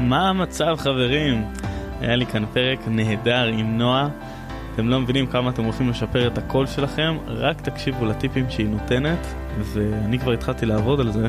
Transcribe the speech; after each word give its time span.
מה 0.00 0.28
המצב 0.28 0.76
חברים? 0.78 1.44
היה 2.00 2.16
לי 2.16 2.26
כאן 2.26 2.44
פרק 2.52 2.78
נהדר 2.86 3.44
עם 3.44 3.78
נועה. 3.78 4.08
אתם 4.74 4.88
לא 4.88 5.00
מבינים 5.00 5.26
כמה 5.26 5.50
אתם 5.50 5.64
הולכים 5.64 5.90
לשפר 5.90 6.26
את 6.26 6.38
הקול 6.38 6.66
שלכם, 6.66 7.16
רק 7.26 7.60
תקשיבו 7.60 8.06
לטיפים 8.06 8.50
שהיא 8.50 8.68
נותנת, 8.68 9.26
ואני 9.58 10.18
כבר 10.18 10.32
התחלתי 10.32 10.66
לעבוד 10.66 11.00
על 11.00 11.12
זה. 11.12 11.28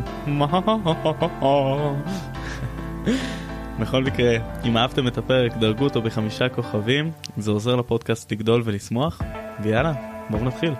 בכל 3.79 4.03
מקרה, 4.03 4.37
אם 4.65 4.77
אהבתם 4.77 5.07
את 5.07 5.17
הפרק, 5.17 5.57
דרגו 5.57 5.83
אותו 5.83 6.01
בחמישה 6.01 6.49
כוכבים, 6.49 7.11
זה 7.37 7.51
עוזר 7.51 7.75
לפודקאסט 7.75 8.31
לגדול 8.31 8.61
ולשמוח, 8.65 9.21
ויאללה, 9.63 9.93
בואו 10.29 10.43
נתחיל. 10.43 10.73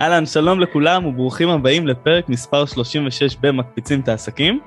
אהלן, 0.00 0.26
שלום 0.26 0.60
לכולם 0.60 1.06
וברוכים 1.06 1.48
הבאים 1.48 1.86
לפרק 1.86 2.28
מספר 2.28 2.66
36 2.66 3.36
במקפיצים 3.36 4.00
את 4.00 4.08
העסקים. 4.08 4.60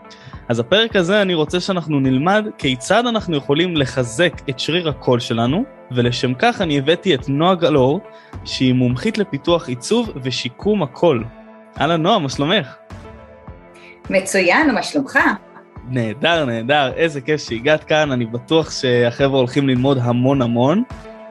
אז 0.52 0.59
הפרק 0.59 0.95
הזה 0.95 1.21
אני 1.21 1.33
רוצה 1.33 1.59
שאנחנו 1.59 1.99
נלמד 1.99 2.45
כיצד 2.57 3.05
אנחנו 3.05 3.38
יכולים 3.38 3.77
לחזק 3.77 4.34
את 4.49 4.59
שריר 4.59 4.89
הקול 4.89 5.20
שלנו, 5.20 5.63
ולשם 5.91 6.34
כך 6.34 6.62
אני 6.62 6.77
הבאתי 6.77 7.16
את 7.16 7.30
נועה 7.30 7.55
גלאור, 7.55 8.02
שהיא 8.45 8.73
מומחית 8.73 9.17
לפיתוח 9.17 9.70
עיצוב 9.70 10.11
ושיקום 10.23 10.84
הקול. 10.84 11.25
אהלן 11.81 12.02
נועה, 12.02 12.20
מה 12.20 12.30
שלומך? 12.30 12.75
מצוין, 14.09 14.72
מה 14.72 14.84
שלומך? 14.84 15.20
נהדר, 15.89 16.45
נהדר, 16.45 16.94
איזה 16.95 17.22
כיף 17.22 17.41
שהגעת 17.41 17.83
כאן, 17.83 18.11
אני 18.11 18.25
בטוח 18.25 18.72
שהחבר'ה 18.72 19.38
הולכים 19.38 19.67
ללמוד 19.67 19.97
המון 20.02 20.41
המון, 20.41 20.83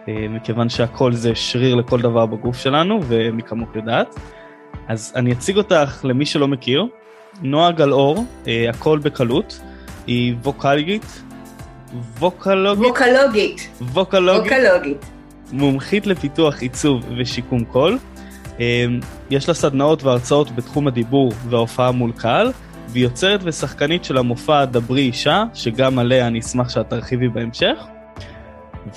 אה, 0.09 0.27
מכיוון 0.29 0.69
שהקול 0.69 1.13
זה 1.13 1.35
שריר 1.35 1.75
לכל 1.75 2.01
דבר 2.01 2.27
בגוף 2.27 2.57
שלנו, 2.57 3.01
ומי 3.02 3.43
כמוך 3.43 3.77
יודעת. 3.77 4.15
אז 4.89 5.13
אני 5.16 5.33
אציג 5.33 5.57
אותך 5.57 6.05
למי 6.05 6.27
שלא 6.27 6.49
מכיר. 6.49 6.87
נועה 7.43 7.73
גלאור, 7.73 8.25
אה, 8.47 8.67
הכל 8.71 8.99
בקלות, 8.99 9.61
היא 10.07 10.35
ווקלגית, 10.43 11.23
ווקלוגית, 12.19 12.87
ווקלוגית, 12.87 13.71
ווקלוגית, 13.80 14.53
ווקלוגית, 14.53 15.05
מומחית 15.52 16.07
לפיתוח 16.07 16.63
עיצוב 16.63 17.05
ושיקום 17.18 17.65
קול. 17.65 17.99
אה, 18.61 18.85
יש 19.30 19.49
לה 19.49 19.55
סדנאות 19.55 20.02
והרצאות 20.02 20.51
בתחום 20.51 20.88
הדיבור 20.88 21.33
וההופעה 21.49 21.93
מול 21.93 22.13
קהל, 22.13 22.52
והיא 22.88 23.05
יוצרת 23.05 23.41
ושחקנית 23.45 24.05
של 24.05 24.18
המופע 24.18 24.65
דברי 24.65 25.01
אישה, 25.01 25.45
שגם 25.55 25.99
עליה 25.99 26.27
אני 26.27 26.41
אשמח 26.41 26.68
שאת 26.68 26.91
תרחיבי 26.91 27.29
בהמשך. 27.29 27.77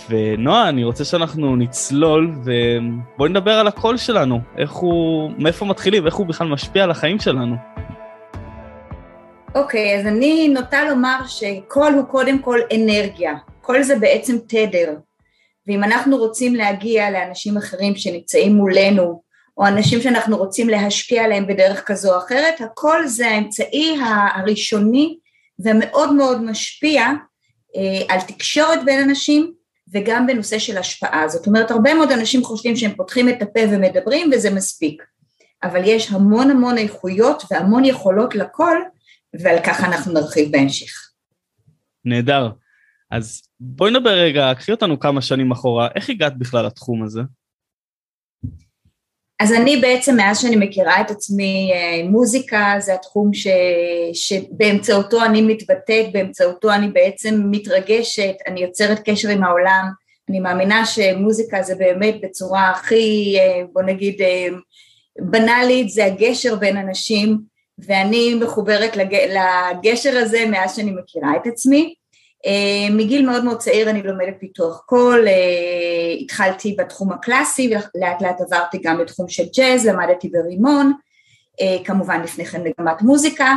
ונועה, 0.10 0.70
אני 0.70 0.84
רוצה 0.84 1.06
שאנחנו 1.06 1.56
נצלול 1.56 2.36
ובואי 2.44 3.30
נדבר 3.30 3.52
על 3.52 3.68
הקול 3.68 3.98
שלנו, 3.98 4.42
איך 4.58 4.72
הוא, 4.72 5.32
מאיפה 5.38 5.66
מתחילים, 5.66 6.06
איך 6.06 6.16
הוא 6.16 6.28
בכלל 6.28 6.48
משפיע 6.48 6.84
על 6.84 6.92
החיים 6.92 7.20
שלנו. 7.20 7.73
אוקיי, 9.56 9.96
okay, 9.96 10.00
אז 10.00 10.08
אני 10.08 10.48
נוטה 10.48 10.84
לומר 10.84 11.20
שקול 11.28 11.94
הוא 11.94 12.04
קודם 12.04 12.40
כל 12.40 12.60
אנרגיה, 12.76 13.34
קול 13.62 13.84
זה 13.84 13.96
בעצם 13.96 14.38
תדר, 14.48 14.96
ואם 15.68 15.84
אנחנו 15.84 16.18
רוצים 16.18 16.56
להגיע 16.56 17.12
לאנשים 17.12 17.58
אחרים 17.58 17.96
שנמצאים 17.96 18.56
מולנו, 18.56 19.22
או 19.58 19.68
אנשים 19.68 20.02
שאנחנו 20.02 20.38
רוצים 20.38 20.70
להשפיע 20.70 21.24
עליהם 21.24 21.48
בדרך 21.48 21.84
כזו 21.86 22.14
או 22.14 22.18
אחרת, 22.18 22.62
הקול 22.62 23.08
זה 23.08 23.28
האמצעי 23.28 23.98
הראשוני 24.36 25.18
ומאוד 25.60 26.14
מאוד 26.14 26.44
משפיע 26.44 27.02
אה, 27.76 28.16
על 28.16 28.22
תקשורת 28.22 28.86
בין 28.86 29.10
אנשים 29.10 29.54
וגם 29.94 30.28
בנושא 30.28 30.60
של 30.60 30.78
השפעה. 30.78 31.28
זאת 31.28 31.48
אומרת, 31.48 31.72
הרבה 31.72 31.94
מאוד 31.94 32.12
אנשים 32.12 32.44
חושבים 32.44 32.76
שהם 32.76 32.94
פותחים 32.96 33.30
את 33.30 33.42
הפה 33.42 33.60
ומדברים 33.72 34.30
וזה 34.34 34.50
מספיק, 34.50 35.04
אבל 35.64 35.82
יש 35.86 36.12
המון 36.12 36.52
המון 36.52 36.78
איכויות 36.78 37.44
והמון 37.52 37.86
יכולות 37.86 38.36
לקול 38.36 38.84
ועל 39.40 39.58
כך 39.66 39.84
אנחנו 39.84 40.14
נרחיב 40.14 40.52
בהמשך. 40.52 40.92
נהדר. 42.06 42.50
אז 43.12 43.42
בואי 43.60 43.92
נדבר 43.92 44.10
רגע, 44.10 44.52
קחי 44.58 44.72
אותנו 44.72 45.00
כמה 45.00 45.22
שנים 45.22 45.52
אחורה, 45.52 45.88
איך 45.96 46.10
הגעת 46.10 46.38
בכלל 46.38 46.66
לתחום 46.66 47.04
הזה? 47.04 47.22
אז 49.40 49.54
אני 49.54 49.78
בעצם, 49.78 50.16
מאז 50.16 50.42
שאני 50.42 50.56
מכירה 50.56 51.02
את 51.02 51.12
עצמי, 51.12 51.72
אה, 51.74 52.10
מוזיקה 52.10 52.76
זה 52.80 52.94
התחום 52.94 53.34
ש, 53.34 53.48
שבאמצעותו 54.14 55.26
אני 55.26 55.42
מתבטאת, 55.42 56.12
באמצעותו 56.14 56.74
אני 56.74 56.88
בעצם 56.88 57.44
מתרגשת, 57.52 58.34
אני 58.48 58.62
יוצרת 58.62 59.00
קשר 59.06 59.30
עם 59.30 59.44
העולם, 59.44 59.90
אני 60.30 60.40
מאמינה 60.40 60.86
שמוזיקה 60.86 61.64
זה 61.64 61.76
באמת 61.76 62.16
בצורה 62.22 62.70
הכי, 62.70 63.36
אה, 63.40 63.62
בוא 63.74 63.82
נגיד, 63.82 64.22
אה, 64.22 64.48
בנאלית, 65.20 65.90
זה 65.90 66.06
הגשר 66.06 66.56
בין 66.56 66.78
אנשים, 66.78 67.53
ואני 67.88 68.36
מחוברת 68.36 68.96
לג... 68.96 69.16
לגשר 69.16 70.18
הזה 70.18 70.46
מאז 70.46 70.76
שאני 70.76 70.92
מכירה 70.92 71.36
את 71.36 71.48
עצמי. 71.48 71.94
אה, 72.46 72.96
מגיל 72.96 73.26
מאוד 73.26 73.44
מאוד 73.44 73.58
צעיר 73.58 73.90
אני 73.90 74.04
לומדת 74.04 74.34
פיתוח 74.40 74.84
קול, 74.86 75.28
אה, 75.28 76.14
התחלתי 76.22 76.76
בתחום 76.80 77.12
הקלאסי 77.12 77.68
ולאט 77.68 78.22
לאט 78.22 78.42
עברתי 78.42 78.78
גם 78.84 79.00
לתחום 79.00 79.30
של 79.30 79.44
ג'אז, 79.58 79.86
למדתי 79.86 80.30
ברימון, 80.30 80.94
אה, 81.62 81.78
כמובן 81.86 82.22
לפני 82.22 82.46
כן 82.46 82.62
מגמת 82.64 83.02
מוזיקה, 83.02 83.54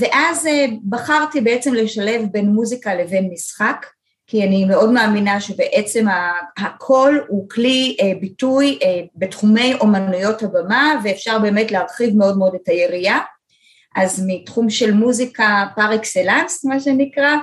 ואז 0.00 0.48
בחרתי 0.88 1.40
בעצם 1.40 1.74
לשלב 1.74 2.22
בין 2.32 2.46
מוזיקה 2.46 2.94
לבין 2.94 3.30
משחק, 3.32 3.86
כי 4.26 4.44
אני 4.44 4.64
מאוד 4.64 4.92
מאמינה 4.92 5.40
שבעצם 5.40 6.06
הקול 6.58 7.24
הוא 7.28 7.48
כלי 7.48 7.96
ביטוי 8.20 8.78
בתחומי 9.16 9.74
אומנויות 9.74 10.42
הבמה 10.42 11.00
ואפשר 11.04 11.38
באמת 11.38 11.70
להרחיב 11.70 12.16
מאוד 12.16 12.38
מאוד 12.38 12.54
את 12.54 12.68
היריעה, 12.68 13.20
אז 13.96 14.24
מתחום 14.26 14.70
של 14.70 14.92
מוזיקה 14.92 15.66
פר 15.76 15.94
אקסלנס 15.94 16.64
מה 16.64 16.80
שנקרא, 16.80 17.34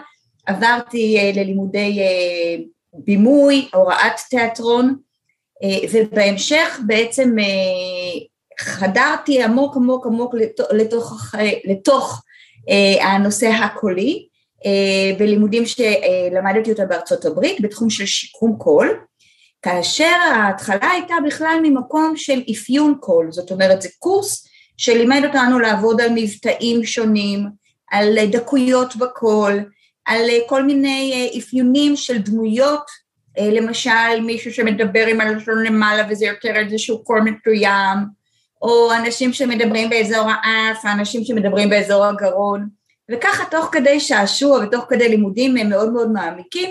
עברתי 0.45 1.17
אה, 1.19 1.31
ללימודי 1.35 1.99
אה, 1.99 2.63
בימוי, 2.93 3.69
הוראת 3.73 4.19
תיאטרון, 4.29 4.95
אה, 5.63 5.87
ובהמשך 5.91 6.79
בעצם 6.87 7.35
חדרתי 8.59 9.43
עמוק 9.43 9.75
עמוק 9.75 10.05
עמוק 10.05 10.33
לתוך, 10.33 11.35
לתוך 11.63 12.21
הנושא 13.01 13.47
הקולי, 13.47 14.27
בלימודים 15.19 15.63
שלמדתי 15.65 16.71
אותה 16.71 16.85
בארצות 16.85 17.25
הברית 17.25 17.61
בתחום 17.61 17.89
של 17.89 18.05
שיקום 18.05 18.55
קול, 18.57 18.99
כאשר 19.61 20.15
ההתחלה 20.33 20.91
הייתה 20.91 21.15
בכלל 21.27 21.59
ממקום 21.63 22.13
של 22.15 22.41
אפיון 22.51 22.95
קול, 22.99 23.31
זאת 23.31 23.51
אומרת 23.51 23.81
זה 23.81 23.89
קורס 23.99 24.47
שלימד 24.77 25.21
אותנו 25.25 25.59
לעבוד 25.59 26.01
על 26.01 26.09
מבטאים 26.15 26.85
שונים, 26.85 27.47
על 27.91 28.17
דקויות 28.31 28.95
בקול, 28.95 29.59
על 30.05 30.29
אה, 30.29 30.37
כל 30.47 30.63
מיני 30.63 31.13
אה, 31.13 31.39
אפיונים 31.39 31.95
של 31.95 32.17
דמויות, 32.17 32.85
אה, 33.37 33.49
למשל 33.51 34.21
מישהו 34.21 34.53
שמדבר 34.53 35.07
עם 35.07 35.21
הלשון 35.21 35.63
למעלה 35.63 36.03
וזה 36.09 36.25
יותר 36.25 36.55
איזשהו 36.55 37.03
קול 37.03 37.21
מסוים, 37.21 37.97
או 38.61 38.93
אנשים 38.93 39.33
שמדברים 39.33 39.89
באזור 39.89 40.29
האף, 40.29 40.85
אנשים 40.85 41.23
שמדברים 41.23 41.69
באזור 41.69 42.05
הגרון, 42.05 42.67
וככה 43.11 43.43
תוך 43.51 43.69
כדי 43.71 43.99
שעשוע 43.99 44.59
ותוך 44.59 44.85
כדי 44.89 45.09
לימודים 45.09 45.53
מאוד 45.69 45.93
מאוד 45.93 46.11
מעמיקים, 46.11 46.69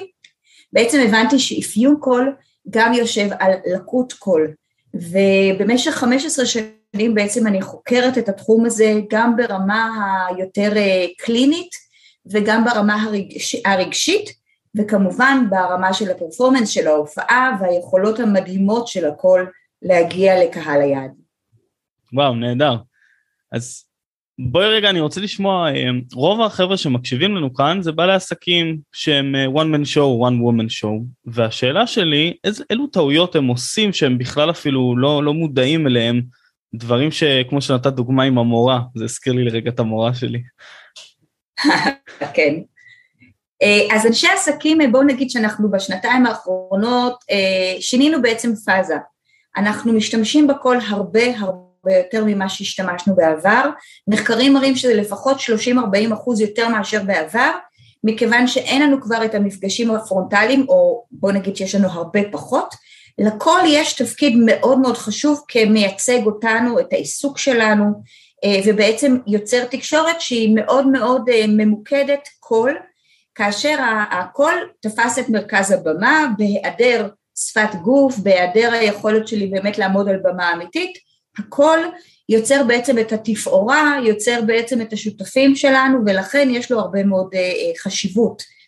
בעצם 0.73 1.01
הבנתי 1.09 1.39
שאפיון 1.39 1.97
קול 2.01 2.37
גם 2.71 2.93
יושב 2.93 3.29
על 3.39 3.53
לקות 3.75 4.13
קול, 4.13 4.55
ובמשך 4.95 5.91
15 5.91 6.47
שנים 6.47 7.15
בעצם 7.15 7.47
אני 7.47 7.63
חוקרת 7.63 8.19
את 8.19 8.29
התחום 8.29 8.67
הזה 8.67 8.95
גם 9.11 9.37
ברמה 9.37 9.91
היותר 10.29 10.73
קלינית, 11.19 11.71
וגם 12.27 12.65
ברמה 12.65 13.03
הרגש, 13.03 13.57
הרגשית 13.65 14.31
וכמובן 14.77 15.45
ברמה 15.51 15.95
של 15.95 16.11
הפרפורמנס 16.11 16.69
של 16.69 16.87
ההופעה 16.87 17.57
והיכולות 17.61 18.21
המדהימות 18.21 18.89
של 18.89 19.09
הכל 19.09 19.47
להגיע 19.83 20.45
לקהל 20.45 20.81
היעד. 20.81 21.11
וואו, 22.13 22.35
נהדר. 22.35 22.77
אז 23.53 23.85
בואי 24.49 24.67
רגע, 24.67 24.91
אני 24.91 25.01
רוצה 25.01 25.21
לשמוע, 25.21 25.71
אה, 25.71 25.89
רוב 26.13 26.41
החבר'ה 26.41 26.77
שמקשיבים 26.77 27.37
לנו 27.37 27.55
כאן 27.55 27.83
זה 27.83 27.93
בעלי 27.93 28.13
עסקים 28.13 28.79
שהם 28.93 29.35
אה, 29.35 29.47
one 29.47 29.75
man 29.75 29.85
show, 29.95 30.29
one 30.29 30.41
woman 30.43 30.83
show, 30.83 31.05
והשאלה 31.25 31.87
שלי, 31.87 32.37
איזה, 32.45 32.65
אילו 32.71 32.87
טעויות 32.87 33.37
הם 33.37 33.47
עושים 33.47 33.93
שהם 33.93 34.19
בכלל 34.19 34.51
אפילו 34.51 34.97
לא, 34.97 35.25
לא 35.25 35.35
מודעים 35.35 35.87
אליהם, 35.87 36.23
דברים 36.75 37.11
שכמו 37.11 37.63
שנתת 37.63 37.93
דוגמה 37.93 38.23
עם 38.23 38.39
המורה, 38.39 38.81
זה 38.95 39.05
הזכיר 39.05 39.33
לי 39.33 39.45
לרגע 39.45 39.71
את 39.71 39.81
המורה 39.81 40.15
שלי. 40.15 40.43
כן. 42.35 42.55
אה, 43.63 43.97
אז 43.97 44.07
אנשי 44.07 44.29
עסקים, 44.29 44.79
בואו 44.93 45.03
נגיד 45.03 45.31
שאנחנו 45.31 45.71
בשנתיים 45.71 46.27
האחרונות 46.27 47.25
שינינו 47.81 48.23
בעצם 48.23 48.55
פאזה. 48.55 48.95
אנחנו 49.57 49.93
משתמשים 49.93 50.47
בכל 50.47 50.77
הרבה 50.89 51.39
הרבה 51.39 51.70
יותר 51.87 52.25
ממה 52.27 52.49
שהשתמשנו 52.49 53.17
בעבר. 53.17 53.71
מחקרים 54.09 54.55
מראים 54.55 54.77
שזה 54.77 54.95
לפחות 54.95 55.37
30-40 55.37 56.15
אחוז 56.15 56.41
יותר 56.41 56.69
מאשר 56.69 57.03
בעבר, 57.03 57.51
מכיוון 58.05 58.47
שאין 58.47 58.83
לנו 58.83 59.01
כבר 59.01 59.25
את 59.25 59.35
המפגשים 59.35 59.91
הפרונטליים, 59.91 60.67
או 60.69 61.05
בואו 61.11 61.33
נגיד 61.33 61.57
שיש 61.57 61.75
לנו 61.75 61.89
הרבה 61.89 62.21
פחות. 62.33 62.75
לכל 63.19 63.61
יש 63.67 63.93
תפקיד 63.93 64.37
מאוד 64.37 64.79
מאוד 64.79 64.97
חשוב 64.97 65.45
כמייצג 65.49 66.27
אותנו, 66.27 66.81
את 66.81 66.93
העיסוק 66.93 67.39
שלנו, 67.39 68.03
אה, 68.45 68.61
ובעצם 68.67 69.19
יוצר 69.27 69.65
תקשורת 69.65 70.21
שהיא 70.21 70.55
מאוד 70.55 70.87
מאוד 70.87 71.29
אה, 71.29 71.45
ממוקדת 71.49 72.29
קול, 72.41 72.79
כאשר 73.35 73.77
הקול 74.11 74.55
תפס 74.81 75.19
את 75.19 75.29
מרכז 75.29 75.71
הבמה 75.71 76.27
בהיעדר 76.39 77.09
שפת 77.39 77.75
גוף, 77.83 78.19
בהיעדר 78.19 78.73
היכולת 78.73 79.29
שלי 79.29 79.47
באמת 79.47 79.79
לעמוד 79.79 80.09
על 80.09 80.17
במה 80.23 80.53
אמיתית, 80.53 80.99
הקול 81.39 81.79
יוצר 82.29 82.63
בעצם 82.67 82.99
את 82.99 83.13
התפאורה, 83.13 83.97
יוצר 84.05 84.41
בעצם 84.47 84.81
את 84.81 84.93
השותפים 84.93 85.57
שלנו 85.57 85.99
ולכן 86.07 86.49
יש 86.51 86.71
לו 86.71 86.81
הרבה 86.81 87.05
מאוד 87.05 87.31
אה, 87.35 87.73
חשיבות. 87.83 88.61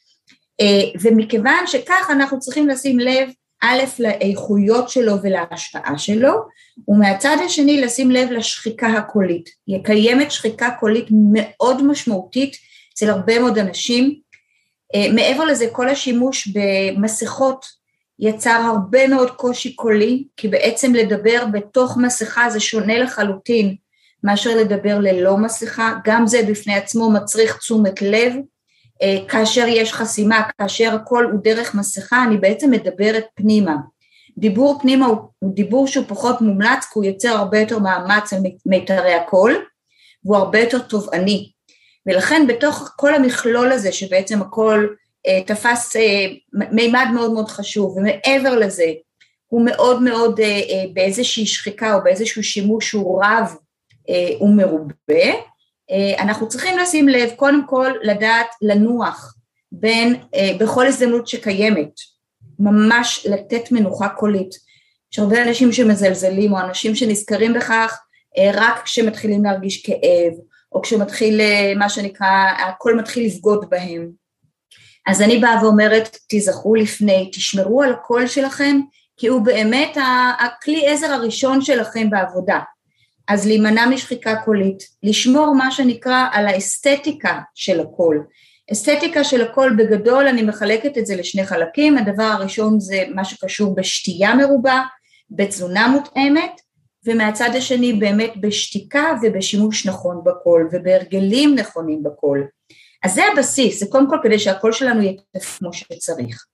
ומכיוון 1.01 1.67
שכך 1.67 2.11
אנחנו 2.11 2.39
צריכים 2.39 2.69
לשים 2.69 2.99
לב 2.99 3.29
א', 3.63 3.83
לאיכויות 3.99 4.89
שלו 4.89 5.13
ולהשפעה 5.23 5.99
שלו, 5.99 6.33
ומהצד 6.89 7.37
השני 7.45 7.81
לשים 7.81 8.11
לב 8.11 8.31
לשחיקה 8.31 8.87
הקולית. 8.87 9.51
קיימת 9.85 10.31
שחיקה 10.31 10.71
קולית 10.81 11.07
מאוד 11.11 11.83
משמעותית 11.83 12.57
אצל 12.93 13.11
הרבה 13.11 13.39
מאוד 13.39 13.59
אנשים. 13.59 14.15
אה, 14.95 15.13
מעבר 15.13 15.45
לזה, 15.45 15.67
כל 15.73 15.89
השימוש 15.89 16.49
במסכות 16.49 17.67
יצר 18.23 18.51
הרבה 18.51 19.09
מאוד 19.09 19.31
קושי 19.31 19.77
קולי, 19.77 20.25
כי 20.37 20.49
בעצם 20.49 20.95
לדבר 20.95 21.45
בתוך 21.53 21.97
מסכה 21.97 22.51
זה 22.51 22.61
שונה 22.61 22.99
לחלוטין 22.99 23.77
מאשר 24.25 24.57
לדבר 24.57 24.99
ללא 24.99 25.37
מסכה, 25.37 25.95
גם 26.05 26.27
זה 26.27 26.43
בפני 26.49 26.75
עצמו 26.75 27.11
מצריך 27.11 27.59
תשומת 27.59 28.03
לב, 28.03 28.35
אה, 29.03 29.19
כאשר 29.29 29.65
יש 29.69 29.93
חסימה, 29.93 30.43
כאשר 30.59 30.95
הכל 30.95 31.25
הוא 31.25 31.41
דרך 31.45 31.75
מסכה, 31.75 32.25
אני 32.25 32.37
בעצם 32.37 32.71
מדברת 32.71 33.25
פנימה. 33.35 33.77
דיבור 34.39 34.79
פנימה 34.83 35.07
הוא, 35.07 35.19
דיבור 35.55 35.87
שהוא 35.87 36.05
פחות 36.09 36.41
מומלץ, 36.41 36.85
כי 36.85 36.99
הוא 36.99 37.05
יוצר 37.05 37.29
הרבה 37.29 37.61
יותר 37.61 37.79
מאמץ 37.79 38.33
על 38.33 38.39
מיתרי 38.67 39.15
הקול, 39.15 39.65
והוא 40.25 40.37
הרבה 40.37 40.59
יותר 40.59 40.79
תובעני. 40.79 41.53
ולכן 42.07 42.47
בתוך 42.49 42.93
כל 42.97 43.15
המכלול 43.15 43.73
הזה, 43.73 43.93
שבעצם 43.93 44.43
הכל 44.43 44.87
תפס 45.47 45.97
אה, 45.97 46.27
מימד 46.53 47.07
מאוד 47.15 47.33
מאוד 47.33 47.49
חשוב, 47.49 47.97
ומעבר 47.97 48.59
לזה, 48.59 48.93
הוא 49.53 49.65
מאוד 49.65 50.03
מאוד 50.03 50.41
אה, 50.41 50.47
אה, 50.47 50.85
באיזושהי 50.93 51.47
שחיקה 51.47 51.95
או 51.95 52.03
באיזשהו 52.05 52.43
שימוש 52.45 52.89
שהוא 52.89 53.25
רב 53.25 53.57
אה, 54.09 54.45
ומרובה, 54.47 55.25
אה, 55.91 56.23
אנחנו 56.23 56.49
צריכים 56.49 56.79
לשים 56.79 57.09
לב 57.09 57.31
קודם 57.37 57.67
כל 57.67 57.93
לדעת 58.03 58.47
לנוח 58.63 59.35
בין, 59.73 60.15
אה, 60.35 60.51
בכל 60.59 60.87
הזדמנות 60.87 61.29
שקיימת, 61.29 61.91
ממש 62.59 63.27
לתת 63.31 63.73
מנוחה 63.73 64.09
קולית. 64.09 64.51
יש 65.13 65.19
הרבה 65.19 65.43
אנשים 65.43 65.73
שמזלזלים 65.73 66.53
או 66.53 66.61
אנשים 66.61 66.95
שנזכרים 66.95 67.55
בכך 67.55 68.01
אה, 68.39 68.51
רק 68.55 68.83
כשמתחילים 68.85 69.45
להרגיש 69.45 69.87
כאב 69.87 70.33
או 70.73 70.83
כשמתחיל 70.83 71.41
מה 71.77 71.89
שנקרא, 71.89 72.29
הקול 72.69 73.01
מתחיל 73.01 73.27
לבגוד 73.27 73.71
בהם. 73.71 74.22
אז 75.07 75.23
אני 75.23 75.39
באה 75.39 75.65
ואומרת 75.65 76.17
תיזכרו 76.29 76.75
לפני, 76.75 77.31
תשמרו 77.33 77.83
על 77.83 77.93
הקול 77.93 78.27
שלכם 78.27 78.81
כי 79.17 79.27
הוא 79.27 79.41
באמת 79.41 79.97
הכלי 80.41 80.89
עזר 80.89 81.13
הראשון 81.13 81.61
שלכם 81.61 82.11
בעבודה. 82.11 82.59
אז 83.29 83.47
להימנע 83.47 83.87
משחיקה 83.87 84.37
קולית, 84.45 84.83
לשמור 85.03 85.55
מה 85.55 85.71
שנקרא 85.71 86.27
על 86.33 86.47
האסתטיקה 86.47 87.41
של 87.55 87.81
הקול. 87.81 88.27
אסתטיקה 88.73 89.25
של 89.25 89.43
הקול 89.43 89.77
בגדול 89.79 90.27
אני 90.27 90.43
מחלקת 90.43 90.99
את 90.99 91.07
זה 91.07 91.17
לשני 91.17 91.47
חלקים, 91.47 91.99
הדבר 91.99 92.23
הראשון 92.23 92.81
זה 92.81 93.05
מה 93.15 93.25
שקשור 93.25 93.75
בשתייה 93.75 94.35
מרובה, 94.35 94.83
בתזונה 95.31 95.89
מותאמת, 95.89 96.61
ומהצד 97.07 97.51
השני 97.57 97.93
באמת 97.93 98.33
בשתיקה 98.41 99.13
ובשימוש 99.23 99.87
נכון 99.87 100.21
בקול 100.25 100.69
ובהרגלים 100.73 101.55
נכונים 101.55 102.03
בקול. 102.03 102.47
אז 103.03 103.15
זה 103.15 103.23
הבסיס, 103.33 103.81
זה 103.81 103.87
קודם 103.91 104.11
כל 104.11 104.17
כדי 104.23 104.39
שהקול 104.39 104.73
שלנו 104.73 105.03
יהיה 105.03 105.13
כמו 105.59 105.73
שצריך. 105.73 106.47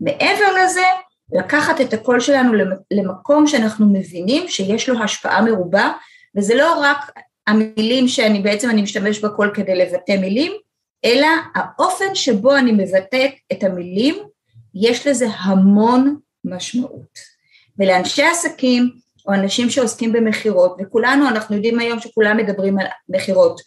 מעבר 0.00 0.52
לזה, 0.64 0.84
לקחת 1.32 1.80
את 1.80 1.92
הקול 1.92 2.20
שלנו 2.20 2.52
למקום 2.90 3.46
שאנחנו 3.46 3.86
מבינים 3.86 4.48
שיש 4.48 4.88
לו 4.88 5.02
השפעה 5.02 5.42
מרובה, 5.42 5.92
וזה 6.36 6.54
לא 6.54 6.80
רק 6.80 7.12
המילים 7.46 8.08
שאני 8.08 8.40
בעצם 8.40 8.70
אני 8.70 8.82
משתמש 8.82 9.18
בקול 9.18 9.50
כדי 9.54 9.74
לבטא 9.74 10.12
מילים, 10.12 10.52
אלא 11.04 11.26
האופן 11.54 12.14
שבו 12.14 12.56
אני 12.56 12.72
מבטא 12.72 13.26
את 13.52 13.64
המילים, 13.64 14.14
יש 14.74 15.06
לזה 15.06 15.26
המון 15.38 16.16
משמעות. 16.44 17.18
ולאנשי 17.78 18.22
עסקים 18.22 18.90
או 19.26 19.34
אנשים 19.34 19.70
שעוסקים 19.70 20.12
במכירות, 20.12 20.76
וכולנו, 20.80 21.28
אנחנו 21.28 21.56
יודעים 21.56 21.78
היום 21.78 22.00
שכולם 22.00 22.36
מדברים 22.36 22.78
על 22.78 22.86
מכירות, 23.08 23.60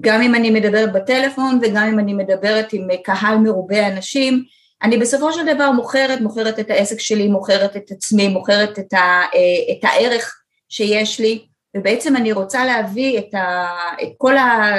גם 0.00 0.22
אם 0.22 0.34
אני 0.34 0.50
מדברת 0.50 0.92
בטלפון 0.92 1.58
וגם 1.62 1.88
אם 1.88 1.98
אני 1.98 2.14
מדברת 2.14 2.72
עם 2.72 2.88
קהל 3.04 3.38
מרובה 3.38 3.88
אנשים, 3.88 4.44
אני 4.82 4.98
בסופו 4.98 5.32
של 5.32 5.54
דבר 5.54 5.70
מוכרת, 5.70 6.20
מוכרת 6.20 6.58
את 6.58 6.70
העסק 6.70 7.00
שלי, 7.00 7.28
מוכרת 7.28 7.76
את 7.76 7.90
עצמי, 7.90 8.28
מוכרת 8.28 8.78
את, 8.78 8.92
ה, 8.92 9.22
אה, 9.34 9.72
את 9.72 9.84
הערך 9.84 10.42
שיש 10.68 11.20
לי, 11.20 11.46
ובעצם 11.76 12.16
אני 12.16 12.32
רוצה 12.32 12.64
להביא 12.64 13.18
את, 13.18 13.34
ה, 13.34 13.66
את 14.02 14.08
כל 14.18 14.36
ה... 14.36 14.76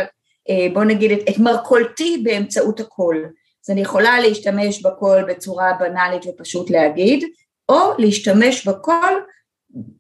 אה, 0.49 0.67
בוא 0.73 0.83
נגיד 0.83 1.11
את, 1.11 1.19
את 1.29 1.39
מרכולתי 1.39 2.21
באמצעות 2.23 2.79
הקול. 2.79 3.29
אז 3.65 3.69
אני 3.69 3.81
יכולה 3.81 4.19
להשתמש 4.19 4.81
בקול 4.81 5.23
בצורה 5.23 5.73
בנאלית 5.79 6.25
ופשוט 6.25 6.69
להגיד, 6.69 7.25
או 7.69 7.97
להשתמש 7.97 8.67
בקול 8.67 9.23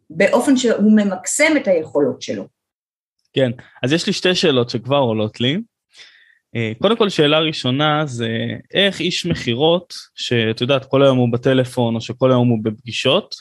באופן 0.09 0.57
שהוא 0.57 0.95
ממקסם 0.95 1.57
את 1.57 1.67
היכולות 1.67 2.21
שלו. 2.21 2.43
כן, 3.33 3.51
אז 3.83 3.93
יש 3.93 4.07
לי 4.07 4.13
שתי 4.13 4.35
שאלות 4.35 4.69
שכבר 4.69 4.97
עולות 4.97 5.39
לי. 5.39 5.57
אה, 6.55 6.71
קודם 6.81 6.97
כל 6.97 7.09
שאלה 7.09 7.39
ראשונה 7.39 8.05
זה 8.05 8.27
איך 8.73 8.99
איש 8.99 9.25
מכירות 9.25 9.93
שאת 10.15 10.61
יודעת 10.61 10.85
כל 10.85 11.03
היום 11.03 11.17
הוא 11.17 11.33
בטלפון 11.33 11.95
או 11.95 12.01
שכל 12.01 12.31
היום 12.31 12.47
הוא 12.47 12.59
בפגישות 12.63 13.35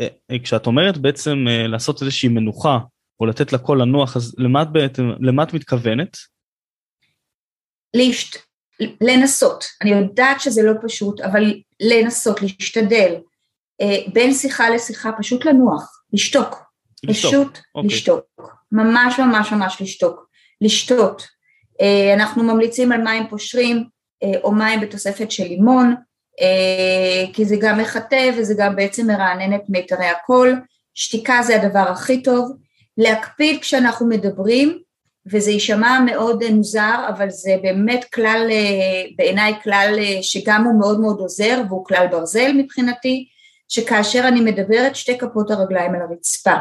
אה, 0.00 0.06
אה, 0.30 0.38
כשאת 0.38 0.66
אומרת 0.66 0.98
בעצם 0.98 1.44
לעשות 1.68 2.02
איזושהי 2.02 2.28
מנוחה 2.28 2.78
או 3.20 3.26
לתת 3.26 3.52
לכל 3.52 3.78
לנוח 3.80 4.16
אז 4.16 4.34
למה 4.38 4.62
את 4.62 4.72
בעצם 4.72 5.10
למה 5.20 5.42
את 5.42 5.54
מתכוונת? 5.54 6.16
להשת... 7.96 8.36
לנסות 9.00 9.64
אני 9.82 9.90
יודעת 9.90 10.40
שזה 10.40 10.62
לא 10.62 10.72
פשוט 10.86 11.20
אבל 11.20 11.60
לנסות 11.80 12.42
להשתדל 12.42 13.14
בין 14.12 14.34
שיחה 14.34 14.70
לשיחה 14.70 15.10
פשוט 15.18 15.44
לנוח 15.44 16.02
לשתוק, 16.12 16.56
לשתוק. 17.04 17.30
פשוט 17.30 17.58
אוקיי. 17.74 17.90
לשתוק 17.90 18.24
ממש 18.74 19.20
ממש 19.20 19.52
ממש 19.52 19.82
לשתוק. 19.82 20.28
לשתות. 20.60 21.26
אה, 21.80 22.14
אנחנו 22.14 22.42
ממליצים 22.42 22.92
על 22.92 23.02
מים 23.02 23.26
פושרים 23.30 23.84
אה, 24.22 24.40
או 24.44 24.52
מים 24.52 24.80
בתוספת 24.80 25.30
של 25.30 25.44
לימון, 25.44 25.94
אה, 26.40 27.32
כי 27.32 27.44
זה 27.44 27.56
גם 27.60 27.78
מחטא 27.78 28.30
וזה 28.36 28.54
גם 28.58 28.76
בעצם 28.76 29.06
מרענן 29.06 29.54
את 29.54 29.62
מיתרי 29.68 30.06
הקול, 30.06 30.60
שתיקה 30.94 31.42
זה 31.42 31.62
הדבר 31.62 31.88
הכי 31.88 32.22
טוב, 32.22 32.56
להקפיד 32.98 33.60
כשאנחנו 33.60 34.06
מדברים, 34.06 34.78
וזה 35.32 35.50
יישמע 35.50 36.00
מאוד 36.06 36.50
מוזר, 36.50 37.06
אבל 37.08 37.30
זה 37.30 37.56
באמת 37.62 38.04
כלל, 38.14 38.50
בעיניי 39.16 39.52
כלל 39.62 39.98
שגם 40.22 40.64
הוא 40.64 40.80
מאוד 40.80 41.00
מאוד 41.00 41.18
עוזר, 41.20 41.62
והוא 41.68 41.84
כלל 41.84 42.06
ברזל 42.10 42.52
מבחינתי, 42.52 43.28
שכאשר 43.68 44.28
אני 44.28 44.40
מדברת 44.40 44.96
שתי 44.96 45.18
כפות 45.18 45.50
הרגליים 45.50 45.94
על 45.94 46.00
הרצפה. 46.00 46.56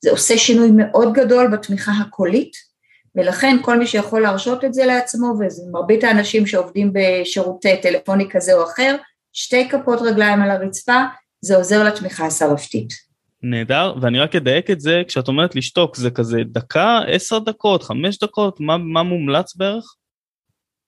זה 0.00 0.10
עושה 0.10 0.38
שינוי 0.38 0.70
מאוד 0.70 1.12
גדול 1.12 1.46
בתמיכה 1.46 1.92
הקולית, 1.92 2.52
ולכן 3.14 3.56
כל 3.62 3.78
מי 3.78 3.86
שיכול 3.86 4.20
להרשות 4.22 4.64
את 4.64 4.74
זה 4.74 4.86
לעצמו, 4.86 5.34
וזה 5.40 5.62
מרבית 5.72 6.04
האנשים 6.04 6.46
שעובדים 6.46 6.92
בשירותי 6.94 7.76
טלפוני 7.82 8.30
כזה 8.30 8.54
או 8.54 8.64
אחר, 8.64 8.96
שתי 9.32 9.68
כפות 9.68 9.98
רגליים 10.02 10.42
על 10.42 10.50
הרצפה, 10.50 11.02
זה 11.40 11.56
עוזר 11.56 11.84
לתמיכה 11.84 12.26
השרפתית. 12.26 13.10
נהדר, 13.42 13.94
ואני 14.00 14.20
רק 14.20 14.36
אדייק 14.36 14.70
את 14.70 14.80
זה, 14.80 15.02
כשאת 15.08 15.28
אומרת 15.28 15.54
לשתוק, 15.54 15.96
זה 15.96 16.10
כזה 16.10 16.38
דקה, 16.44 17.00
עשר 17.08 17.38
דקות, 17.38 17.82
חמש 17.82 18.18
דקות, 18.18 18.60
מה, 18.60 18.76
מה 18.76 19.02
מומלץ 19.02 19.56
בערך? 19.56 19.94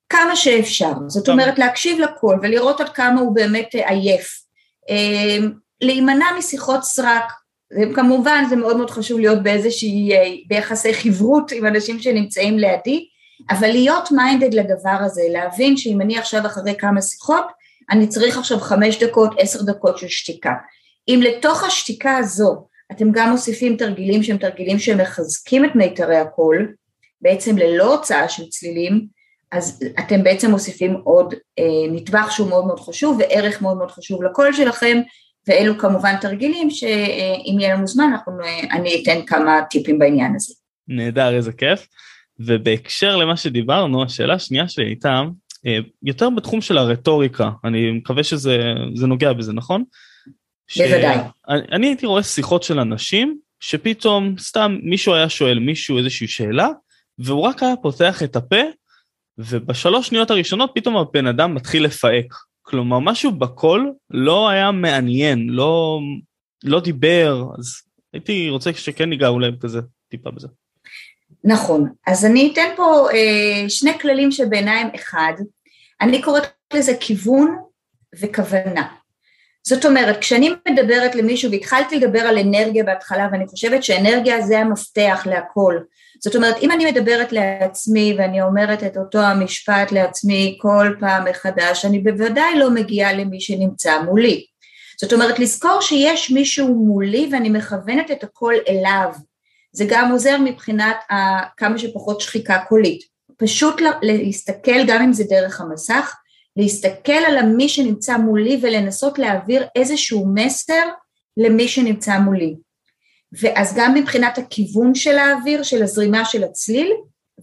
כמה 0.09 0.37
שאפשר, 0.37 0.93
זאת 1.07 1.27
כמה. 1.27 1.33
אומרת 1.33 1.59
להקשיב 1.59 2.01
לכל 2.01 2.39
ולראות 2.43 2.81
עד 2.81 2.89
כמה 2.89 3.21
הוא 3.21 3.35
באמת 3.35 3.69
עייף. 3.75 4.43
אה, 4.91 5.47
להימנע 5.81 6.27
משיחות 6.39 6.83
סרק, 6.83 7.33
וכמובן 7.81 8.45
זה 8.49 8.57
מאוד 8.57 8.77
מאוד 8.77 8.91
חשוב 8.91 9.21
להיות 9.21 9.43
באיזושהי, 9.43 10.13
אה, 10.13 10.35
ביחסי 10.47 10.95
חברות 10.95 11.53
עם 11.53 11.67
אנשים 11.67 11.99
שנמצאים 11.99 12.59
לידי, 12.59 13.07
אבל 13.51 13.69
להיות 13.69 14.13
מיינדד 14.13 14.55
לדבר 14.55 14.97
הזה, 15.01 15.23
להבין 15.31 15.77
שאם 15.77 16.01
אני 16.01 16.19
עכשיו 16.19 16.47
אחרי 16.47 16.75
כמה 16.79 17.03
שיחות, 17.03 17.45
אני 17.91 18.07
צריך 18.07 18.39
עכשיו 18.39 18.59
חמש 18.59 19.03
דקות, 19.03 19.31
עשר 19.39 19.63
דקות 19.63 19.99
של 19.99 20.09
שתיקה. 20.09 20.53
אם 21.09 21.21
לתוך 21.23 21.65
השתיקה 21.65 22.17
הזו 22.17 22.67
אתם 22.93 23.11
גם 23.13 23.31
מוסיפים 23.31 23.77
תרגילים 23.77 24.23
שהם 24.23 24.37
תרגילים 24.37 24.79
שמחזקים 24.79 25.65
את 25.65 25.75
מיתרי 25.75 26.17
הקול, 26.17 26.73
בעצם 27.21 27.59
ללא 27.59 27.95
הוצאה 27.95 28.29
של 28.29 28.49
צלילים, 28.49 29.07
אז 29.53 29.85
אתם 29.99 30.23
בעצם 30.23 30.51
מוסיפים 30.51 30.95
עוד 31.05 31.35
אה, 31.59 31.93
נדבך 31.93 32.33
שהוא 32.33 32.49
מאוד 32.49 32.67
מאוד 32.67 32.81
חשוב 32.81 33.19
וערך 33.19 33.63
מאוד 33.63 33.77
מאוד 33.77 33.91
חשוב 33.91 34.23
לקול 34.23 34.53
שלכם, 34.53 35.01
ואלו 35.49 35.79
כמובן 35.79 36.17
תרגילים 36.21 36.71
שאם 36.71 37.57
יהיה 37.61 37.75
לנו 37.75 37.87
זמן 37.87 38.05
אנחנו, 38.13 38.33
אני 38.71 39.03
אתן 39.03 39.27
כמה 39.27 39.61
טיפים 39.71 39.99
בעניין 39.99 40.33
הזה. 40.37 40.55
נהדר, 40.89 41.35
איזה 41.35 41.53
כיף. 41.53 41.87
ובהקשר 42.39 43.17
למה 43.17 43.37
שדיברנו, 43.37 44.03
השאלה 44.03 44.35
השנייה 44.35 44.69
שלי 44.69 44.85
הייתה, 44.85 45.23
יותר 46.03 46.31
בתחום 46.31 46.61
של 46.61 46.79
הרטוריקה, 46.79 47.51
אני 47.65 47.91
מקווה 47.91 48.25
שזה 48.25 49.07
נוגע 49.07 49.33
בזה, 49.33 49.53
נכון? 49.53 49.85
בוודאי. 50.77 51.19
אני 51.49 51.87
הייתי 51.87 52.07
רואה 52.07 52.23
שיחות 52.23 52.63
של 52.63 52.79
אנשים 52.79 53.39
שפתאום 53.61 54.35
סתם 54.39 54.79
מישהו 54.83 55.15
היה 55.15 55.29
שואל 55.29 55.59
מישהו 55.59 55.99
איזושהי 55.99 56.29
שאלה 56.29 56.69
והוא 57.19 57.43
רק 57.43 57.63
היה 57.63 57.77
פותח 57.83 58.23
את 58.23 58.37
הפה 58.37 58.63
ובשלוש 59.39 60.07
שניות 60.09 60.31
הראשונות 60.31 60.71
פתאום 60.75 60.97
הבן 60.97 61.27
אדם 61.27 61.55
מתחיל 61.55 61.85
לפהק. 61.85 62.35
כלומר 62.63 62.99
משהו 62.99 63.33
בקול 63.33 63.93
לא 64.11 64.49
היה 64.49 64.71
מעניין, 64.71 65.47
לא, 65.49 66.01
לא 66.65 66.81
דיבר, 66.81 67.45
אז 67.59 67.65
הייתי 68.13 68.51
רוצה 68.51 68.73
שכן 68.73 69.09
ניגע 69.09 69.29
אולי 69.29 69.51
כזה 69.61 69.81
טיפה 70.09 70.31
בזה. 70.31 70.49
נכון, 71.45 71.93
אז 72.07 72.25
אני 72.25 72.51
אתן 72.53 72.69
פה 72.77 73.09
אה, 73.13 73.65
שני 73.69 73.99
כללים 73.99 74.31
שבעיניי 74.31 74.79
הם 74.79 74.89
אחד, 74.95 75.33
אני 76.01 76.23
קוראת 76.23 76.43
לזה 76.75 76.93
כיוון 77.01 77.57
וכוונה. 78.21 79.02
זאת 79.67 79.85
אומרת, 79.85 80.17
כשאני 80.17 80.51
מדברת 80.69 81.15
למישהו, 81.15 81.51
והתחלתי 81.51 81.99
לדבר 81.99 82.21
על 82.21 82.39
אנרגיה 82.39 82.85
בהתחלה, 82.85 83.29
ואני 83.33 83.47
חושבת 83.47 83.85
שאנרגיה 83.85 84.41
זה 84.41 84.59
המפתח 84.59 85.27
להכל. 85.31 85.79
זאת 86.21 86.37
אומרת, 86.37 86.57
אם 86.63 86.71
אני 86.71 86.91
מדברת 86.91 87.33
לעצמי 87.33 88.15
ואני 88.19 88.43
אומרת 88.43 88.85
את 88.85 88.97
אותו 88.97 89.19
המשפט 89.19 89.93
לעצמי 89.93 90.59
כל 90.61 90.95
פעם 91.01 91.25
מחדש, 91.25 91.85
אני 91.85 91.99
בוודאי 91.99 92.59
לא 92.59 92.71
מגיעה 92.71 93.13
למי 93.13 93.41
שנמצא 93.41 94.03
מולי. 94.03 94.47
זאת 95.01 95.13
אומרת, 95.13 95.39
לזכור 95.39 95.81
שיש 95.81 96.31
מישהו 96.31 96.75
מולי 96.75 97.29
ואני 97.33 97.49
מכוונת 97.49 98.11
את 98.11 98.25
הכל 98.25 98.55
אליו. 98.69 99.13
זה 99.73 99.85
גם 99.89 100.13
עוזר 100.13 100.37
מבחינת 100.45 100.97
כמה 101.57 101.79
שפחות 101.79 102.21
שחיקה 102.21 102.59
קולית. 102.69 103.03
פשוט 103.37 103.81
להסתכל, 104.03 104.87
גם 104.87 105.03
אם 105.03 105.13
זה 105.13 105.25
דרך 105.29 105.61
המסך, 105.61 106.15
להסתכל 106.57 107.13
על 107.13 107.43
מי 107.43 107.69
שנמצא 107.69 108.17
מולי 108.17 108.61
ולנסות 108.63 109.19
להעביר 109.19 109.67
איזשהו 109.77 110.27
מסר 110.35 110.89
למי 111.37 111.69
שנמצא 111.69 112.19
מולי. 112.19 112.57
ואז 113.41 113.75
גם 113.77 113.95
מבחינת 113.95 114.39
הכיוון 114.39 114.95
של 114.95 115.19
האוויר, 115.19 115.63
של 115.63 115.83
הזרימה 115.83 116.25
של 116.25 116.45
הצליל, 116.45 116.93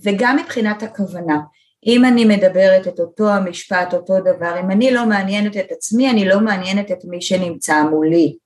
וגם 0.03 0.37
מבחינת 0.37 0.83
הכוונה. 0.83 1.39
אם 1.85 2.05
אני 2.05 2.25
מדברת 2.25 2.87
את 2.87 2.99
אותו 2.99 3.29
המשפט, 3.29 3.93
אותו 3.93 4.19
דבר, 4.19 4.59
אם 4.59 4.71
אני 4.71 4.91
לא 4.91 5.05
מעניינת 5.05 5.57
את 5.57 5.71
עצמי, 5.71 6.09
אני 6.09 6.25
לא 6.25 6.39
מעניינת 6.39 6.91
את 6.91 6.99
מי 7.03 7.21
שנמצא 7.21 7.83
מולי. 7.83 8.37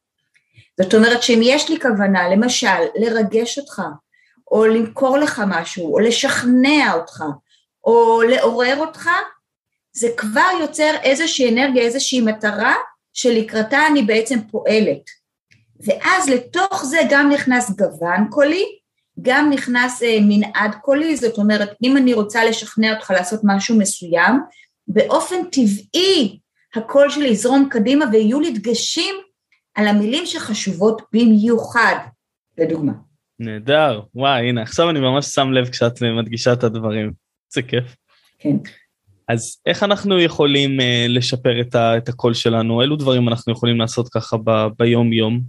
זאת 0.82 0.94
אומרת 0.94 1.24
שאם 1.24 1.40
יש 1.44 1.70
לי 1.70 1.80
כוונה, 1.80 2.30
למשל, 2.30 2.68
לרגש 2.96 3.60
אותך, 3.60 3.82
או 4.52 4.66
למכור 4.66 5.18
לך 5.18 5.42
משהו, 5.48 5.94
או 5.94 6.00
לשכנע 6.00 6.94
אותך, 6.94 7.24
או 7.84 8.22
לעורר 8.22 8.78
אותך, 8.80 9.10
זה 9.94 10.08
כבר 10.18 10.50
יוצר 10.62 10.92
איזושהי 11.04 11.50
אנרגיה, 11.50 11.84
איזושהי 11.84 12.22
מטרה 12.22 12.74
שלקראתה 13.14 13.88
אני 13.88 14.02
בעצם 14.02 14.40
פועלת. 14.52 15.24
ואז 15.86 16.30
לתוך 16.30 16.86
זה 16.86 16.98
גם 17.10 17.32
נכנס 17.32 17.72
גוון 17.72 18.28
קולי, 18.30 18.64
גם 19.22 19.50
נכנס 19.50 20.04
אה, 20.04 20.18
מנעד 20.22 20.76
קולי, 20.82 21.16
זאת 21.18 21.38
אומרת 21.38 21.70
אם 21.84 21.98
אני 21.98 22.14
רוצה 22.14 22.46
לשכנע 22.46 22.96
אותך 22.96 23.12
לעשות 23.12 23.40
משהו 23.44 23.78
מסוים, 23.78 24.40
באופן 24.88 25.36
טבעי 25.52 26.40
הקול 26.76 27.10
שלי 27.10 27.28
יזרום 27.28 27.68
קדימה 27.72 28.06
ויהיו 28.12 28.40
לי 28.40 28.52
דגשים 28.52 29.16
על 29.76 29.88
המילים 29.88 30.26
שחשובות 30.26 31.02
במיוחד, 31.14 31.96
לדוגמה. 32.58 32.94
נהדר, 33.40 34.02
וואי 34.16 34.50
הנה 34.50 34.62
עכשיו 34.62 34.90
אני 34.90 35.00
ממש 35.00 35.26
שם 35.26 35.52
לב 35.52 35.70
כשאת 35.70 36.02
מדגישה 36.02 36.54
את 36.54 36.64
הדברים, 36.64 37.12
זה 37.54 37.62
כיף. 37.62 37.96
כן. 38.40 38.58
אז 39.28 39.58
איך 39.66 39.84
אנחנו 39.84 40.20
יכולים 40.20 40.80
uh, 40.80 40.84
לשפר 41.10 41.62
את, 41.62 41.76
ה, 41.76 41.98
את 41.98 42.10
הקול 42.10 42.34
שלנו? 42.34 42.82
אילו 42.82 42.96
דברים 42.96 43.30
אנחנו 43.30 43.54
יכולים 43.54 43.80
לעשות 43.80 44.10
ככה 44.10 44.38
ב, 44.38 44.52
ביום 44.80 45.14
יום? 45.14 45.42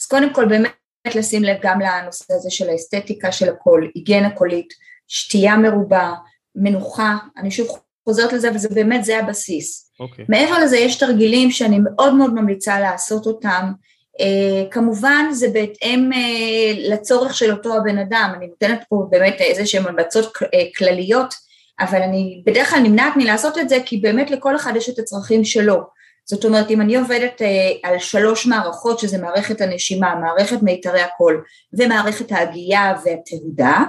אז 0.00 0.06
קודם 0.06 0.34
כל 0.34 0.44
באמת 0.44 0.70
לשים 1.14 1.42
לב 1.42 1.56
גם 1.62 1.80
לנושא 1.80 2.34
הזה 2.34 2.50
של 2.50 2.68
האסתטיקה 2.68 3.32
של 3.32 3.48
הקול, 3.48 3.90
היגיינה 3.94 4.30
קולית, 4.30 4.74
שתייה 5.08 5.56
מרובה, 5.56 6.12
מנוחה, 6.54 7.16
אני 7.36 7.50
שוב 7.50 7.68
חוזרת 8.04 8.32
לזה 8.32 8.50
וזה 8.54 8.68
באמת 8.68 9.04
זה 9.04 9.18
הבסיס. 9.18 9.90
Okay. 9.92 10.00
אוקיי. 10.00 10.24
מעבר 10.28 10.58
לזה 10.58 10.76
יש 10.76 10.98
תרגילים 10.98 11.50
שאני 11.50 11.78
מאוד 11.78 12.14
מאוד 12.14 12.34
ממליצה 12.34 12.80
לעשות 12.80 13.26
אותם, 13.26 13.72
Uh, 14.14 14.70
כמובן 14.70 15.24
זה 15.32 15.48
בהתאם 15.52 16.10
uh, 16.12 16.16
לצורך 16.78 17.34
של 17.34 17.52
אותו 17.52 17.76
הבן 17.76 17.98
אדם, 17.98 18.32
אני 18.36 18.46
נותנת 18.46 18.84
פה 18.88 19.06
באמת 19.10 19.36
איזה 19.40 19.66
שהן 19.66 19.86
המלצות 19.86 20.36
uh, 20.36 20.48
כלליות 20.78 21.34
אבל 21.80 22.02
אני 22.02 22.42
בדרך 22.46 22.70
כלל 22.70 22.80
נמנעת 22.80 23.16
מלעשות 23.16 23.58
את 23.58 23.68
זה 23.68 23.78
כי 23.86 23.96
באמת 23.96 24.30
לכל 24.30 24.56
אחד 24.56 24.72
יש 24.76 24.88
את 24.88 24.98
הצרכים 24.98 25.44
שלו. 25.44 25.80
זאת 26.24 26.44
אומרת, 26.44 26.70
אם 26.70 26.80
אני 26.80 26.96
עובדת 26.96 27.42
אה, 27.42 27.90
על 27.90 27.98
שלוש 27.98 28.46
מערכות, 28.46 28.98
שזה 28.98 29.18
מערכת 29.18 29.60
הנשימה, 29.60 30.14
מערכת 30.14 30.62
מיתרי 30.62 31.00
הקול 31.00 31.44
ומערכת 31.72 32.32
ההגייה 32.32 32.94
והתהודה, 33.04 33.82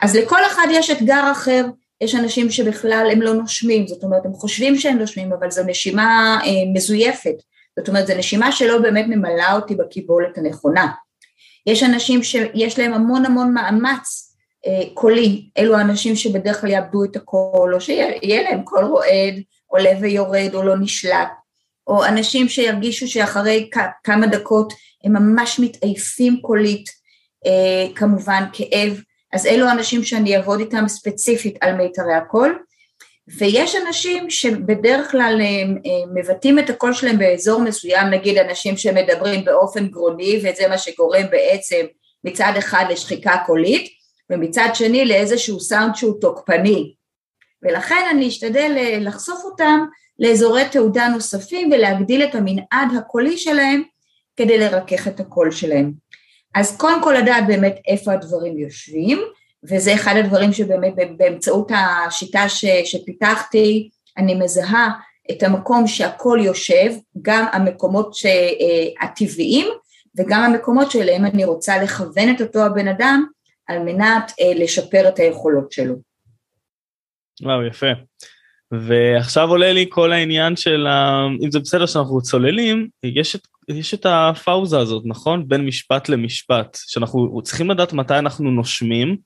אז 0.00 0.16
לכל 0.16 0.44
אחד 0.46 0.66
יש 0.70 0.90
אתגר 0.90 1.32
אחר, 1.32 1.64
יש 2.00 2.14
אנשים 2.14 2.50
שבכלל 2.50 3.08
הם 3.12 3.22
לא 3.22 3.34
נושמים, 3.34 3.86
זאת 3.86 4.04
אומרת, 4.04 4.26
הם 4.26 4.32
חושבים 4.32 4.76
שהם 4.76 4.98
נושמים, 4.98 5.32
אבל 5.32 5.50
זו 5.50 5.62
נשימה 5.66 6.38
אה, 6.44 6.72
מזויפת, 6.74 7.34
זאת 7.78 7.88
אומרת, 7.88 8.06
זו 8.06 8.14
נשימה 8.14 8.52
שלא 8.52 8.78
באמת 8.78 9.04
ממלאה 9.08 9.54
אותי 9.54 9.74
בקיבולת 9.74 10.38
הנכונה. 10.38 10.92
יש 11.66 11.82
אנשים 11.82 12.22
שיש 12.22 12.78
להם 12.78 12.92
המון 12.92 13.26
המון 13.26 13.54
מאמץ 13.54 14.27
קולי, 14.94 15.48
אלו 15.58 15.76
האנשים 15.76 16.16
שבדרך 16.16 16.60
כלל 16.60 16.70
יאבדו 16.70 17.04
את 17.04 17.16
הקול, 17.16 17.74
או 17.74 17.80
שיהיה 17.80 18.42
להם 18.42 18.62
קול 18.62 18.84
רועד, 18.84 19.34
עולה 19.66 19.90
ויורד 20.00 20.50
או 20.54 20.62
לא 20.62 20.76
נשלט, 20.76 21.28
או 21.86 22.04
אנשים 22.04 22.48
שירגישו 22.48 23.08
שאחרי 23.08 23.70
כמה 24.04 24.26
דקות 24.26 24.72
הם 25.04 25.12
ממש 25.12 25.60
מתעייפים 25.60 26.40
קולית, 26.42 26.84
אה, 27.46 27.86
כמובן 27.94 28.44
כאב, 28.52 29.00
אז 29.32 29.46
אלו 29.46 29.66
האנשים 29.66 30.04
שאני 30.04 30.36
אעבוד 30.36 30.60
איתם 30.60 30.88
ספציפית 30.88 31.56
על 31.60 31.72
מיתרי 31.74 32.14
הקול, 32.14 32.58
ויש 33.38 33.76
אנשים 33.86 34.30
שבדרך 34.30 35.10
כלל 35.10 35.40
הם, 35.40 35.76
הם 35.84 36.14
מבטאים 36.14 36.58
את 36.58 36.70
הקול 36.70 36.92
שלהם 36.92 37.18
באזור 37.18 37.60
מסוים, 37.60 38.06
נגיד 38.06 38.38
אנשים 38.38 38.76
שמדברים 38.76 39.44
באופן 39.44 39.86
גרוני, 39.88 40.38
וזה 40.38 40.68
מה 40.68 40.78
שגורם 40.78 41.26
בעצם 41.30 41.86
מצד 42.24 42.52
אחד 42.58 42.84
לשחיקה 42.90 43.36
קולית, 43.46 43.97
ומצד 44.30 44.68
שני 44.74 45.04
לאיזשהו 45.04 45.60
סאונד 45.60 45.96
שהוא 45.96 46.20
תוקפני. 46.20 46.94
ולכן 47.62 48.08
אני 48.10 48.28
אשתדל 48.28 48.74
אה, 48.76 48.98
לחשוף 49.00 49.44
אותם 49.44 49.80
לאזורי 50.18 50.68
תעודה 50.68 51.08
נוספים 51.08 51.70
ולהגדיל 51.72 52.22
את 52.24 52.34
המנעד 52.34 52.96
הקולי 52.98 53.38
שלהם 53.38 53.82
כדי 54.36 54.58
לרכך 54.58 55.08
את 55.08 55.20
הקול 55.20 55.50
שלהם. 55.50 55.92
אז 56.54 56.76
קודם 56.76 57.02
כל 57.02 57.14
לדעת 57.18 57.46
באמת 57.46 57.76
איפה 57.88 58.12
הדברים 58.12 58.58
יושבים, 58.58 59.18
וזה 59.70 59.94
אחד 59.94 60.14
הדברים 60.16 60.52
שבאמת 60.52 60.94
באמצעות 61.16 61.72
השיטה 61.74 62.48
ש, 62.48 62.64
שפיתחתי, 62.84 63.88
אני 64.18 64.34
מזהה 64.34 64.90
את 65.30 65.42
המקום 65.42 65.86
שהקול 65.86 66.44
יושב, 66.44 66.92
גם 67.22 67.46
המקומות 67.52 68.16
אה, 68.26 69.06
הטבעיים 69.06 69.66
וגם 70.18 70.42
המקומות 70.42 70.90
שאליהם 70.90 71.24
אני 71.24 71.44
רוצה 71.44 71.82
לכוון 71.82 72.34
את 72.36 72.40
אותו 72.40 72.64
הבן 72.64 72.88
אדם 72.88 73.26
על 73.68 73.78
מנת 73.78 74.32
אה, 74.40 74.64
לשפר 74.64 75.08
את 75.08 75.18
היכולות 75.18 75.72
שלו. 75.72 75.94
וואו, 77.42 77.66
יפה. 77.66 77.86
ועכשיו 78.70 79.48
עולה 79.48 79.72
לי 79.72 79.86
כל 79.88 80.12
העניין 80.12 80.56
של, 80.56 80.86
ה... 80.86 81.26
אם 81.44 81.50
זה 81.50 81.58
בסדר 81.58 81.86
שאנחנו 81.86 82.22
צוללים, 82.22 82.88
יש 83.02 83.36
את, 83.36 83.40
יש 83.68 83.94
את 83.94 84.06
הפאוזה 84.06 84.78
הזאת, 84.78 85.02
נכון? 85.06 85.48
בין 85.48 85.66
משפט 85.66 86.08
למשפט, 86.08 86.78
שאנחנו 86.86 87.42
צריכים 87.42 87.70
לדעת 87.70 87.92
מתי 87.92 88.18
אנחנו 88.18 88.50
נושמים, 88.50 89.16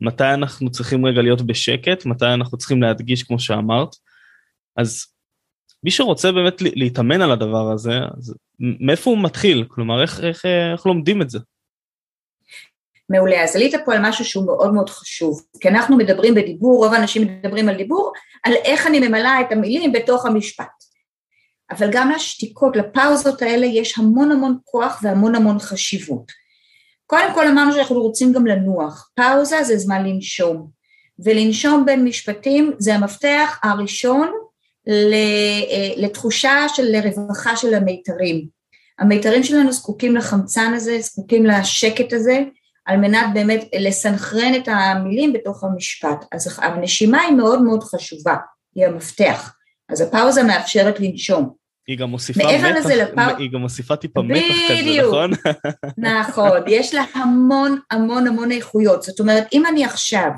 מתי 0.00 0.34
אנחנו 0.34 0.70
צריכים 0.70 1.06
רגע 1.06 1.22
להיות 1.22 1.42
בשקט, 1.42 2.06
מתי 2.06 2.26
אנחנו 2.26 2.58
צריכים 2.58 2.82
להדגיש 2.82 3.22
כמו 3.22 3.38
שאמרת. 3.38 3.88
אז 4.76 5.06
מי 5.84 5.90
שרוצה 5.90 6.32
באמת 6.32 6.62
להתאמן 6.62 7.22
על 7.22 7.30
הדבר 7.30 7.72
הזה, 7.72 7.98
אז 8.18 8.34
מאיפה 8.60 9.10
הוא 9.10 9.22
מתחיל? 9.22 9.64
כלומר, 9.68 10.02
איך, 10.02 10.20
איך, 10.20 10.46
איך 10.46 10.86
לומדים 10.86 11.22
את 11.22 11.30
זה? 11.30 11.38
מעולה. 13.08 13.44
אז 13.44 13.56
עלית 13.56 13.74
פה 13.84 13.94
על 13.94 14.00
משהו 14.02 14.24
שהוא 14.24 14.46
מאוד 14.46 14.74
מאוד 14.74 14.90
חשוב, 14.90 15.42
כי 15.60 15.68
אנחנו 15.68 15.96
מדברים 15.96 16.34
בדיבור, 16.34 16.84
רוב 16.84 16.94
האנשים 16.94 17.22
מדברים 17.22 17.68
על 17.68 17.76
דיבור, 17.76 18.12
על 18.42 18.52
איך 18.64 18.86
אני 18.86 19.08
ממלאה 19.08 19.40
את 19.40 19.52
המילים 19.52 19.92
בתוך 19.92 20.26
המשפט. 20.26 20.66
אבל 21.70 21.88
גם 21.92 22.10
לשתיקות, 22.10 22.76
לפאוזות 22.76 23.42
האלה 23.42 23.66
יש 23.66 23.98
המון 23.98 24.32
המון 24.32 24.58
כוח 24.64 25.00
והמון 25.02 25.34
המון 25.34 25.58
חשיבות. 25.58 26.32
קודם 27.06 27.34
כל 27.34 27.48
אמרנו 27.48 27.72
שאנחנו 27.72 28.02
רוצים 28.02 28.32
גם 28.32 28.46
לנוח, 28.46 29.10
פאוזה 29.14 29.62
זה 29.62 29.76
זמן 29.76 30.06
לנשום, 30.06 30.68
ולנשום 31.24 31.84
בין 31.86 32.04
משפטים 32.04 32.72
זה 32.78 32.94
המפתח 32.94 33.60
הראשון 33.62 34.30
אה, 34.88 35.88
לתחושה 35.96 36.66
של 36.68 36.96
רווחה 37.04 37.56
של 37.56 37.74
המיתרים. 37.74 38.46
המיתרים 38.98 39.42
שלנו 39.42 39.72
זקוקים 39.72 40.16
לחמצן 40.16 40.74
הזה, 40.74 41.00
זקוקים 41.00 41.46
לשקט 41.46 42.12
הזה, 42.12 42.38
על 42.84 42.96
מנת 42.96 43.26
באמת 43.34 43.68
לסנכרן 43.80 44.54
את 44.56 44.68
המילים 44.68 45.32
בתוך 45.32 45.64
המשפט. 45.64 46.24
אז 46.32 46.58
הנשימה 46.62 47.20
היא 47.20 47.36
מאוד 47.36 47.62
מאוד 47.62 47.82
חשובה, 47.82 48.36
היא 48.74 48.86
המפתח. 48.86 49.54
אז 49.88 50.00
הפאוזה 50.00 50.42
מאפשרת 50.42 51.00
לנשום. 51.00 51.54
היא 51.86 51.98
גם 51.98 52.10
מוסיפה 52.10 52.40
מתח, 52.40 52.86
לפאו... 52.86 53.36
היא 53.38 53.50
גם 53.52 53.60
מוסיפה 53.60 53.96
טיפה 53.96 54.22
מתח 54.22 54.44
כזה, 54.68 55.02
נכון? 55.06 55.30
נכון, 56.20 56.58
יש 56.66 56.94
לה 56.94 57.04
המון 57.14 57.78
המון 57.90 58.26
המון 58.26 58.52
איכויות. 58.52 59.02
זאת 59.02 59.20
אומרת, 59.20 59.44
אם 59.52 59.66
אני 59.66 59.84
עכשיו 59.84 60.30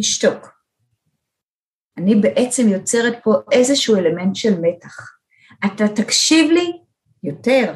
אשתוק, 0.00 0.56
אני 1.98 2.14
בעצם 2.14 2.68
יוצרת 2.68 3.18
פה 3.22 3.34
איזשהו 3.52 3.96
אלמנט 3.96 4.36
של 4.36 4.60
מתח. 4.60 4.96
אתה 5.64 5.88
תקשיב 5.88 6.50
לי 6.50 6.72
יותר. 7.22 7.74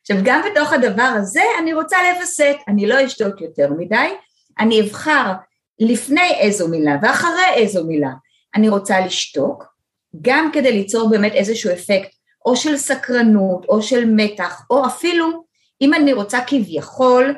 עכשיו, 0.00 0.16
גם 0.24 0.42
בתוך 0.50 0.72
הדבר 0.72 1.12
הזה 1.16 1.42
אני 1.62 1.74
רוצה 1.74 1.96
לווסת, 2.12 2.56
אני 2.68 2.86
לא 2.86 3.06
אשתוק 3.06 3.40
יותר 3.40 3.70
מדי, 3.78 4.08
אני 4.60 4.80
אבחר 4.80 5.32
לפני 5.78 6.30
איזו 6.40 6.68
מילה 6.68 6.96
ואחרי 7.02 7.54
איזו 7.54 7.86
מילה. 7.86 8.10
אני 8.54 8.68
רוצה 8.68 9.00
לשתוק, 9.00 9.64
גם 10.22 10.50
כדי 10.52 10.72
ליצור 10.72 11.10
באמת 11.10 11.32
איזשהו 11.32 11.72
אפקט, 11.72 12.10
או 12.46 12.56
של 12.56 12.76
סקרנות, 12.76 13.64
או 13.68 13.82
של 13.82 14.04
מתח, 14.04 14.62
או 14.70 14.86
אפילו, 14.86 15.44
אם 15.82 15.94
אני 15.94 16.12
רוצה 16.12 16.38
כביכול, 16.46 17.34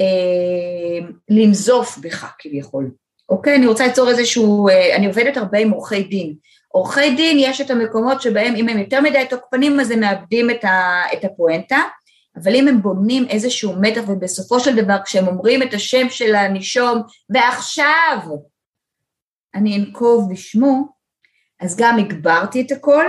אה, 0.00 1.06
לנזוף 1.30 1.98
בך 1.98 2.32
כביכול. 2.38 2.90
אוקיי? 3.28 3.56
אני 3.56 3.66
רוצה 3.66 3.86
ליצור 3.86 4.08
איזשהו, 4.08 4.68
אה, 4.68 4.96
אני 4.96 5.06
עובדת 5.06 5.36
הרבה 5.36 5.58
עם 5.58 5.70
עורכי 5.70 6.02
דין. 6.02 6.34
עורכי 6.68 7.10
דין 7.16 7.36
יש 7.40 7.60
את 7.60 7.70
המקומות 7.70 8.22
שבהם 8.22 8.54
אם 8.54 8.68
הם 8.68 8.78
יותר 8.78 9.00
מדי 9.00 9.24
תוקפנים 9.30 9.80
אז 9.80 9.90
הם 9.90 10.00
מאבדים 10.00 10.50
את, 10.50 10.64
ה, 10.64 11.02
את 11.12 11.24
הפואנטה, 11.24 11.78
אבל 12.36 12.54
אם 12.54 12.68
הם 12.68 12.82
בונים 12.82 13.26
איזשהו 13.28 13.72
מתח 13.80 14.00
ובסופו 14.08 14.60
של 14.60 14.76
דבר 14.76 14.96
כשהם 15.04 15.26
אומרים 15.26 15.62
את 15.62 15.74
השם 15.74 16.06
של 16.10 16.34
הנישום 16.34 17.02
ועכשיו 17.30 18.18
אני 19.54 19.76
אנקוב 19.76 20.32
בשמו, 20.32 20.88
אז 21.60 21.76
גם 21.80 21.98
הגברתי 21.98 22.60
את 22.60 22.72
הכל, 22.72 23.04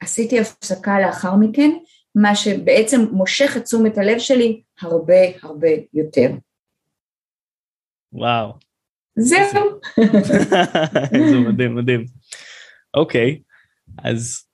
עשיתי 0.00 0.40
הפסקה 0.40 1.00
לאחר 1.00 1.34
מכן, 1.34 1.70
מה 2.14 2.36
שבעצם 2.36 3.00
מושך 3.12 3.56
את 3.56 3.64
תשומת 3.64 3.98
הלב 3.98 4.18
שלי 4.18 4.62
הרבה 4.80 5.14
הרבה 5.42 5.68
יותר. 5.94 6.30
וואו. 8.12 8.52
זהו. 9.16 9.80
זה 11.30 11.38
מדהים, 11.48 11.74
מדהים. 11.74 12.04
אוקיי, 12.94 13.40
אז 14.04 14.47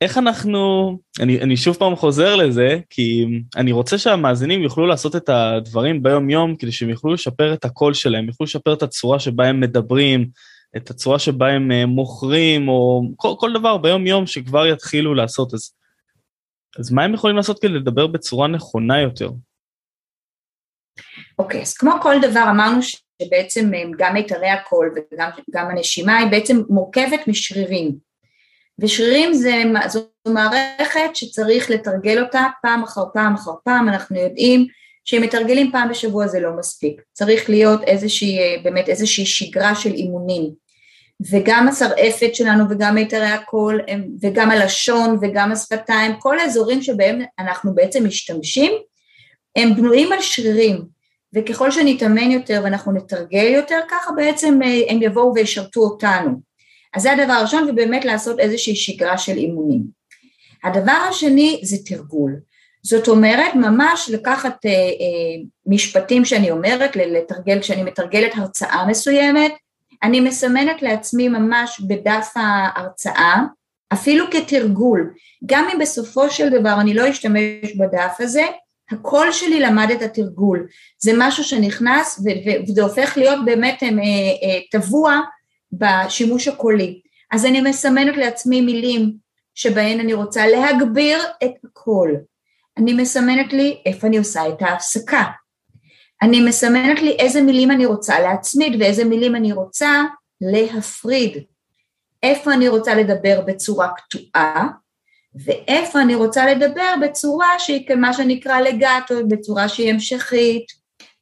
איך 0.00 0.18
אנחנו, 0.18 0.90
אני, 1.20 1.40
אני 1.40 1.56
שוב 1.56 1.76
פעם 1.76 1.96
חוזר 1.96 2.36
לזה, 2.36 2.78
כי 2.90 3.26
אני 3.56 3.72
רוצה 3.72 3.98
שהמאזינים 3.98 4.62
יוכלו 4.62 4.86
לעשות 4.86 5.16
את 5.16 5.28
הדברים 5.28 6.02
ביום 6.02 6.30
יום, 6.30 6.56
כדי 6.56 6.72
שהם 6.72 6.90
יוכלו 6.90 7.14
לשפר 7.14 7.54
את 7.54 7.64
הקול 7.64 7.94
שלהם, 7.94 8.26
יוכלו 8.26 8.44
לשפר 8.44 8.72
את 8.72 8.82
הצורה 8.82 9.20
שבה 9.20 9.46
הם 9.46 9.60
מדברים, 9.60 10.28
את 10.76 10.90
הצורה 10.90 11.18
שבה 11.18 11.48
הם 11.48 11.72
אה, 11.72 11.86
מוכרים, 11.86 12.68
או 12.68 13.02
כל, 13.16 13.34
כל 13.38 13.52
דבר 13.52 13.76
ביום 13.76 14.06
יום 14.06 14.26
שכבר 14.26 14.66
יתחילו 14.66 15.14
לעשות. 15.14 15.54
אז, 15.54 15.72
אז 16.78 16.92
מה 16.92 17.04
הם 17.04 17.14
יכולים 17.14 17.36
לעשות 17.36 17.58
כדי 17.58 17.72
לדבר 17.72 18.06
בצורה 18.06 18.48
נכונה 18.48 19.00
יותר? 19.00 19.30
אוקיי, 21.38 21.60
okay, 21.60 21.62
אז 21.62 21.74
כמו 21.74 21.92
כל 22.02 22.14
דבר 22.22 22.44
אמרנו 22.50 22.80
שבעצם 22.82 23.74
אה, 23.74 23.82
גם 23.98 24.14
מיתרי 24.14 24.48
הקול 24.48 24.94
וגם 24.96 25.70
הנשימה 25.70 26.18
היא 26.18 26.30
בעצם 26.30 26.62
מורכבת 26.68 27.28
משרירים. 27.28 28.05
ושרירים 28.78 29.34
זה, 29.34 29.62
זו 29.88 30.00
מערכת 30.28 31.10
שצריך 31.14 31.70
לתרגל 31.70 32.22
אותה 32.22 32.46
פעם 32.62 32.82
אחר 32.82 33.04
פעם 33.14 33.34
אחר 33.34 33.52
פעם, 33.64 33.88
אנחנו 33.88 34.16
יודעים 34.18 34.66
שאם 35.04 35.22
מתרגלים 35.22 35.72
פעם 35.72 35.88
בשבוע 35.88 36.26
זה 36.26 36.40
לא 36.40 36.50
מספיק, 36.58 37.02
צריך 37.12 37.50
להיות 37.50 37.82
איזושהי, 37.82 38.38
אה, 38.38 38.56
באמת 38.62 38.88
איזושהי 38.88 39.26
שגרה 39.26 39.74
של 39.74 39.92
אימונים. 39.92 40.66
וגם 41.30 41.68
השרעפת 41.68 42.34
שלנו 42.34 42.64
וגם 42.70 42.94
מיתרי 42.94 43.26
הקול 43.26 43.80
וגם 44.22 44.50
הלשון 44.50 45.18
וגם 45.22 45.52
השפתיים, 45.52 46.12
כל 46.18 46.38
האזורים 46.38 46.82
שבהם 46.82 47.20
אנחנו 47.38 47.74
בעצם 47.74 48.06
משתמשים, 48.06 48.72
הם 49.56 49.74
בנויים 49.74 50.12
על 50.12 50.20
שרירים. 50.20 50.96
וככל 51.34 51.70
שנתאמן 51.70 52.30
יותר 52.30 52.60
ואנחנו 52.64 52.92
נתרגל 52.92 53.52
יותר, 53.54 53.80
ככה 53.90 54.12
בעצם 54.12 54.62
אה, 54.62 54.80
הם 54.88 55.02
יבואו 55.02 55.34
וישרתו 55.34 55.80
אותנו. 55.80 56.40
אז 56.96 57.02
זה 57.02 57.12
הדבר 57.12 57.32
הראשון, 57.32 57.70
ובאמת 57.70 58.04
לעשות 58.04 58.38
איזושהי 58.38 58.76
שגרה 58.76 59.18
של 59.18 59.36
אימונים. 59.36 59.82
הדבר 60.64 61.06
השני 61.08 61.60
זה 61.62 61.76
תרגול. 61.86 62.36
זאת 62.82 63.08
אומרת, 63.08 63.54
ממש 63.54 64.10
לקחת 64.12 64.66
אה, 64.66 64.70
אה, 64.70 65.42
משפטים 65.66 66.24
שאני 66.24 66.50
אומרת, 66.50 66.96
לתרגל, 66.96 67.60
כשאני 67.60 67.82
מתרגלת 67.82 68.32
הרצאה 68.36 68.86
מסוימת, 68.86 69.52
אני 70.02 70.20
מסמנת 70.20 70.82
לעצמי 70.82 71.28
ממש 71.28 71.80
בדף 71.80 72.32
ההרצאה, 72.36 73.42
אפילו 73.92 74.24
כתרגול, 74.30 75.14
גם 75.46 75.68
אם 75.74 75.78
בסופו 75.78 76.30
של 76.30 76.48
דבר 76.48 76.80
אני 76.80 76.94
לא 76.94 77.10
אשתמש 77.10 77.76
בדף 77.78 78.16
הזה, 78.18 78.46
הקול 78.90 79.32
שלי 79.32 79.60
למד 79.60 79.90
את 79.90 80.02
התרגול, 80.02 80.66
זה 80.98 81.12
משהו 81.18 81.44
שנכנס 81.44 82.20
וזה 82.68 82.82
הופך 82.82 83.16
להיות 83.16 83.44
באמת 83.44 83.82
אה, 83.82 83.88
אה, 83.88 84.60
טבוע 84.70 85.20
בשימוש 85.78 86.48
הקולי. 86.48 87.00
אז 87.32 87.46
אני 87.46 87.60
מסמנת 87.60 88.16
לעצמי 88.16 88.60
מילים 88.60 89.12
שבהן 89.54 90.00
אני 90.00 90.14
רוצה 90.14 90.46
להגביר 90.46 91.18
את 91.44 91.52
הקול. 91.64 92.16
אני 92.78 92.92
מסמנת 92.92 93.52
לי 93.52 93.82
איפה 93.86 94.06
אני 94.06 94.18
עושה 94.18 94.48
את 94.48 94.62
ההפסקה. 94.62 95.24
אני 96.22 96.40
מסמנת 96.40 97.02
לי 97.02 97.10
איזה 97.10 97.42
מילים 97.42 97.70
אני 97.70 97.86
רוצה 97.86 98.20
להצמיד 98.20 98.80
ואיזה 98.80 99.04
מילים 99.04 99.36
אני 99.36 99.52
רוצה 99.52 100.02
להפריד. 100.40 101.44
איפה 102.22 102.52
אני 102.52 102.68
רוצה 102.68 102.94
לדבר 102.94 103.40
בצורה 103.46 103.88
קטועה 103.96 104.68
ואיפה 105.44 106.02
אני 106.02 106.14
רוצה 106.14 106.46
לדבר 106.46 106.94
בצורה 107.02 107.58
שהיא 107.58 107.88
מה 107.88 108.12
שנקרא 108.12 108.60
לגאטו, 108.60 109.14
בצורה 109.28 109.68
שהיא 109.68 109.90
המשכית. 109.90 110.66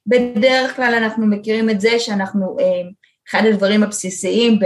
בדרך 0.07 0.75
כלל 0.75 0.93
אנחנו 0.97 1.27
מכירים 1.27 1.69
את 1.69 1.81
זה 1.81 1.99
שאנחנו, 1.99 2.57
אה, 2.59 2.89
אחד 3.29 3.41
הדברים 3.45 3.83
הבסיסיים 3.83 4.59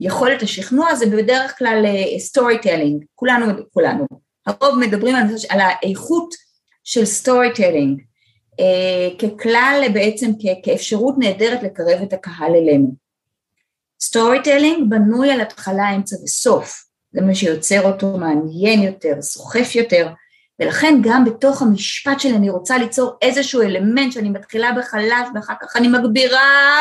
ביכולת 0.00 0.42
השכנוע 0.42 0.94
זה 0.94 1.06
בדרך 1.06 1.58
כלל 1.58 1.84
story 2.18 2.54
אה, 2.56 2.62
telling, 2.62 3.04
כולנו, 3.14 3.46
כולנו. 3.72 4.06
הרוב 4.46 4.78
מדברים 4.78 5.16
על, 5.16 5.24
על 5.48 5.60
האיכות 5.60 6.34
של 6.84 7.04
storytelling, 7.04 8.00
אה, 8.60 9.08
ככלל 9.18 9.86
בעצם 9.94 10.30
כאפשרות 10.62 11.14
נהדרת 11.18 11.62
לקרב 11.62 12.02
את 12.02 12.12
הקהל 12.12 12.54
אלינו. 12.54 12.94
storytelling 14.00 14.90
בנוי 14.90 15.30
על 15.30 15.40
התחלה, 15.40 15.94
אמצע 15.94 16.16
וסוף. 16.24 16.84
זה 17.12 17.20
מה 17.20 17.34
שיוצר 17.34 17.82
אותו 17.92 18.18
מעניין 18.18 18.82
יותר, 18.82 19.22
סוחף 19.22 19.74
יותר, 19.74 20.08
ולכן 20.60 21.00
גם 21.02 21.24
בתוך 21.24 21.62
המשפט 21.62 22.20
שלי 22.20 22.36
אני 22.36 22.50
רוצה 22.50 22.78
ליצור 22.78 23.12
איזשהו 23.22 23.62
אלמנט 23.62 24.12
שאני 24.12 24.30
מתחילה 24.30 24.72
בחלש 24.78 25.28
ואחר 25.34 25.54
כך 25.62 25.76
אני 25.76 25.88
מגבירה, 25.88 26.80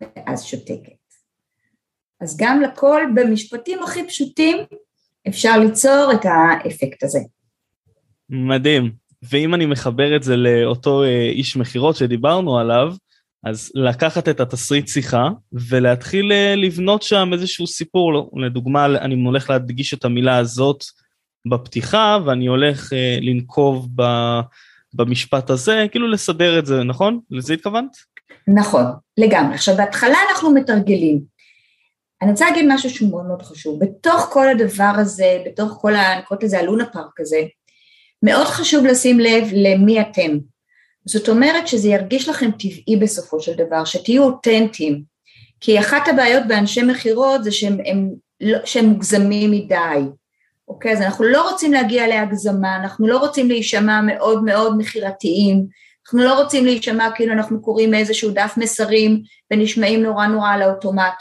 ואז 0.00 0.44
שותקת. 0.44 1.00
אז 2.20 2.36
גם 2.36 2.60
לכל 2.60 3.02
במשפטים 3.14 3.82
הכי 3.82 4.06
פשוטים 4.06 4.56
אפשר 5.28 5.58
ליצור 5.58 6.10
את 6.14 6.24
האפקט 6.24 7.02
הזה. 7.02 7.18
מדהים. 8.30 8.92
ואם 9.22 9.54
אני 9.54 9.66
מחבר 9.66 10.16
את 10.16 10.22
זה 10.22 10.36
לאותו 10.36 11.02
אה, 11.04 11.28
איש 11.30 11.56
מכירות 11.56 11.96
שדיברנו 11.96 12.58
עליו, 12.58 12.92
אז 13.44 13.72
לקחת 13.74 14.28
את 14.28 14.40
התסריט 14.40 14.88
שיחה 14.88 15.28
ולהתחיל 15.52 16.32
אה, 16.32 16.54
לבנות 16.56 17.02
שם 17.02 17.30
איזשהו 17.32 17.66
סיפור, 17.66 18.30
לדוגמה 18.40 18.86
אני 18.86 19.24
הולך 19.24 19.50
להדגיש 19.50 19.94
את 19.94 20.04
המילה 20.04 20.36
הזאת 20.36 20.84
בפתיחה 21.50 22.18
ואני 22.24 22.46
הולך 22.46 22.92
אה, 22.92 23.18
לנקוב 23.20 23.88
במשפט 24.94 25.50
הזה, 25.50 25.86
כאילו 25.90 26.08
לסדר 26.08 26.58
את 26.58 26.66
זה, 26.66 26.84
נכון? 26.84 27.20
לזה 27.30 27.54
התכוונת? 27.54 27.96
נכון, 28.48 28.84
לגמרי. 29.18 29.54
עכשיו 29.54 29.76
בהתחלה 29.76 30.18
אנחנו 30.30 30.54
מתרגלים. 30.54 31.20
אני 32.22 32.30
רוצה 32.30 32.44
להגיד 32.50 32.64
משהו 32.68 32.90
שהוא 32.90 33.10
מאוד 33.10 33.26
מאוד 33.26 33.42
חשוב. 33.42 33.84
בתוך 33.84 34.28
כל 34.32 34.48
הדבר 34.48 34.92
הזה, 34.96 35.42
בתוך 35.46 35.78
כל 35.80 35.94
ה... 35.94 36.14
אני 36.14 36.22
קוראת 36.22 36.42
לזה 36.42 36.58
הלונה 36.58 36.86
פארק 36.86 37.20
הזה, 37.20 37.40
מאוד 38.22 38.46
חשוב 38.46 38.86
לשים 38.86 39.20
לב 39.20 39.48
למי 39.52 40.00
אתם. 40.00 40.38
זאת 41.04 41.28
אומרת 41.28 41.68
שזה 41.68 41.88
ירגיש 41.88 42.28
לכם 42.28 42.50
טבעי 42.50 42.96
בסופו 43.00 43.40
של 43.40 43.54
דבר, 43.54 43.84
שתהיו 43.84 44.22
אותנטיים, 44.22 45.02
כי 45.60 45.80
אחת 45.80 46.08
הבעיות 46.08 46.42
באנשי 46.48 46.82
מכירות 46.82 47.44
זה 47.44 47.52
שהם, 47.52 47.78
הם, 47.86 48.10
לא, 48.40 48.58
שהם 48.64 48.84
מוגזמים 48.84 49.50
מדי, 49.50 50.00
אוקיי? 50.68 50.92
אז 50.92 51.00
אנחנו 51.00 51.24
לא 51.24 51.50
רוצים 51.50 51.72
להגיע 51.72 52.08
להגזמה, 52.08 52.76
אנחנו 52.76 53.06
לא 53.06 53.18
רוצים 53.18 53.48
להישמע 53.48 54.00
מאוד 54.00 54.44
מאוד 54.44 54.78
מכירתיים, 54.78 55.66
אנחנו 56.10 56.24
לא 56.24 56.42
רוצים 56.42 56.64
להישמע 56.64 57.10
כאילו 57.14 57.32
אנחנו 57.32 57.62
קוראים 57.62 57.90
מאיזשהו 57.90 58.30
דף 58.30 58.54
מסרים 58.56 59.22
ונשמעים 59.50 60.02
נורא 60.02 60.26
נורא 60.26 60.50
על 60.50 60.62
האוטומט. 60.62 61.14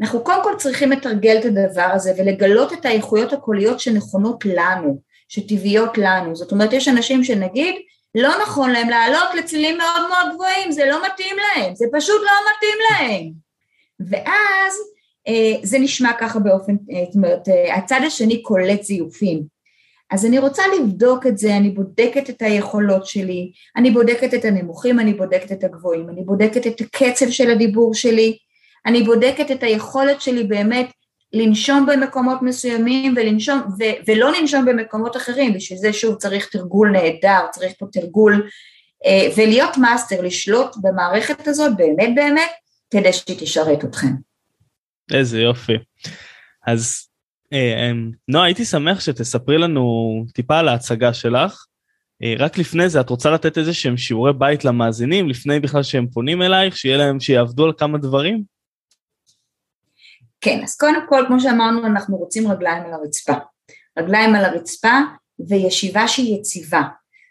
אנחנו 0.00 0.24
קודם 0.24 0.42
כל 0.42 0.54
צריכים 0.58 0.92
לתרגל 0.92 1.36
את 1.38 1.44
הדבר 1.44 1.88
הזה 1.94 2.12
ולגלות 2.18 2.72
את 2.72 2.84
האיכויות 2.86 3.32
הקוליות 3.32 3.80
שנכונות 3.80 4.44
לנו, 4.44 5.00
שטבעיות 5.28 5.98
לנו. 5.98 6.36
זאת 6.36 6.52
אומרת, 6.52 6.72
יש 6.72 6.88
אנשים 6.88 7.24
שנגיד, 7.24 7.74
לא 8.14 8.42
נכון 8.42 8.70
להם 8.70 8.88
לעלות 8.88 9.34
לצלילים 9.38 9.78
מאוד 9.78 10.08
מאוד 10.08 10.34
גבוהים, 10.34 10.72
זה 10.72 10.86
לא 10.86 11.06
מתאים 11.06 11.36
להם, 11.36 11.74
זה 11.74 11.86
פשוט 11.92 12.22
לא 12.22 12.32
מתאים 12.50 12.78
להם. 12.90 13.32
ואז 14.00 14.74
אה, 15.28 15.54
זה 15.62 15.78
נשמע 15.78 16.12
ככה 16.20 16.38
באופן, 16.38 16.72
אה, 16.72 17.04
זאת 17.06 17.14
אומרת, 17.14 17.48
אה, 17.48 17.76
הצד 17.76 18.00
השני 18.06 18.42
קולט 18.42 18.82
זיופים. 18.82 19.55
אז 20.10 20.26
אני 20.26 20.38
רוצה 20.38 20.62
לבדוק 20.78 21.26
את 21.26 21.38
זה, 21.38 21.56
אני 21.56 21.70
בודקת 21.70 22.30
את 22.30 22.42
היכולות 22.42 23.06
שלי, 23.06 23.52
אני 23.76 23.90
בודקת 23.90 24.34
את 24.34 24.44
הנמוכים, 24.44 25.00
אני 25.00 25.14
בודקת 25.14 25.52
את 25.52 25.64
הגבוהים, 25.64 26.08
אני 26.10 26.22
בודקת 26.24 26.66
את 26.66 26.80
הקצב 26.80 27.30
של 27.30 27.50
הדיבור 27.50 27.94
שלי, 27.94 28.38
אני 28.86 29.02
בודקת 29.02 29.50
את 29.50 29.62
היכולת 29.62 30.20
שלי 30.20 30.44
באמת 30.44 30.90
לנשום 31.32 31.86
במקומות 31.86 32.42
מסוימים 32.42 33.14
ולנשום, 33.16 33.58
ו- 33.58 34.10
ולא 34.10 34.32
לנשום 34.32 34.64
במקומות 34.64 35.16
אחרים, 35.16 35.54
בשביל 35.54 35.78
זה 35.78 35.92
שוב 35.92 36.14
צריך 36.14 36.48
תרגול 36.48 36.90
נהדר, 36.90 37.40
צריך 37.50 37.72
פה 37.78 37.86
תרגול, 37.92 38.48
אה, 39.06 39.28
ולהיות 39.36 39.78
מאסטר, 39.78 40.20
לשלוט 40.20 40.76
במערכת 40.82 41.48
הזאת 41.48 41.76
באמת 41.76 42.14
באמת, 42.14 42.50
כדי 42.90 43.12
שהיא 43.12 43.36
תשרת 43.40 43.84
אתכם. 43.84 44.08
איזה 45.14 45.40
יופי. 45.40 45.72
אז 46.66 47.05
נועה, 48.28 48.44
הייתי 48.44 48.64
שמח 48.64 49.00
שתספרי 49.00 49.58
לנו 49.58 50.24
טיפה 50.34 50.58
על 50.58 50.68
ההצגה 50.68 51.14
שלך. 51.14 51.66
אה, 52.22 52.34
רק 52.38 52.58
לפני 52.58 52.88
זה, 52.88 53.00
את 53.00 53.10
רוצה 53.10 53.30
לתת 53.30 53.58
איזה 53.58 53.74
שהם 53.74 53.96
שיעורי 53.96 54.32
בית 54.32 54.64
למאזינים, 54.64 55.28
לפני 55.28 55.60
בכלל 55.60 55.82
שהם 55.82 56.06
פונים 56.06 56.42
אלייך, 56.42 56.76
שיהיה 56.76 56.96
להם, 56.96 57.20
שיעבדו 57.20 57.64
על 57.64 57.72
כמה 57.78 57.98
דברים? 57.98 58.42
כן, 60.40 60.60
אז 60.62 60.76
קודם 60.76 61.00
כל, 61.08 61.24
כמו 61.28 61.40
שאמרנו, 61.40 61.86
אנחנו 61.86 62.16
רוצים 62.16 62.50
רגליים 62.50 62.84
על 62.84 62.92
הרצפה. 62.92 63.34
רגליים 63.98 64.34
על 64.34 64.44
הרצפה 64.44 64.98
וישיבה 65.48 66.08
שהיא 66.08 66.38
יציבה. 66.38 66.82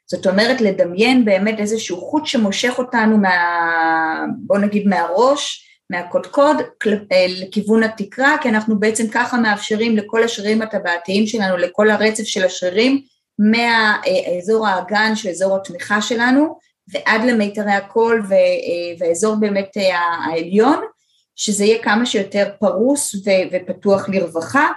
זאת 0.08 0.28
אומרת, 0.28 0.62
לדמיין 0.62 1.26
באמת 1.26 1.60
איזשהו 1.60 1.98
חוט 1.98 2.26
שמושך 2.26 2.74
אותנו 2.78 3.18
מה... 3.18 3.36
בוא 4.38 4.58
נגיד 4.58 4.88
מהראש, 4.88 5.66
מהקודקוד 5.90 6.58
אה, 7.12 7.26
לכיוון 7.30 7.84
התקרה, 7.84 8.36
כי 8.42 8.50
אנחנו 8.50 8.80
בעצם 8.80 9.08
ככה 9.08 9.38
מאפשרים 9.38 9.98
לכל 9.98 10.24
השרירים 10.24 10.62
הטבעתיים 10.62 11.28
שלנו, 11.28 11.58
לכל 11.58 11.90
הרצף 11.90 12.24
של 12.24 12.46
השרירים, 12.46 13.02
מהאזור 13.40 14.68
האגן, 14.68 15.16
שהוא 15.16 15.32
אזור 15.32 15.56
התמיכה 15.56 16.02
שלנו, 16.02 16.60
ועד 16.88 17.22
למיתרי 17.26 17.72
הקול 17.72 18.26
אה, 18.32 18.38
והאזור 19.00 19.36
באמת 19.36 19.78
אה, 19.78 19.98
העליון, 20.00 20.82
שזה 21.36 21.66
יהיה 21.66 21.84
כמה 21.84 22.06
שיותר 22.06 22.50
פרוס 22.60 23.16
ופתוח 23.52 24.10
לרווחה, 24.10 24.68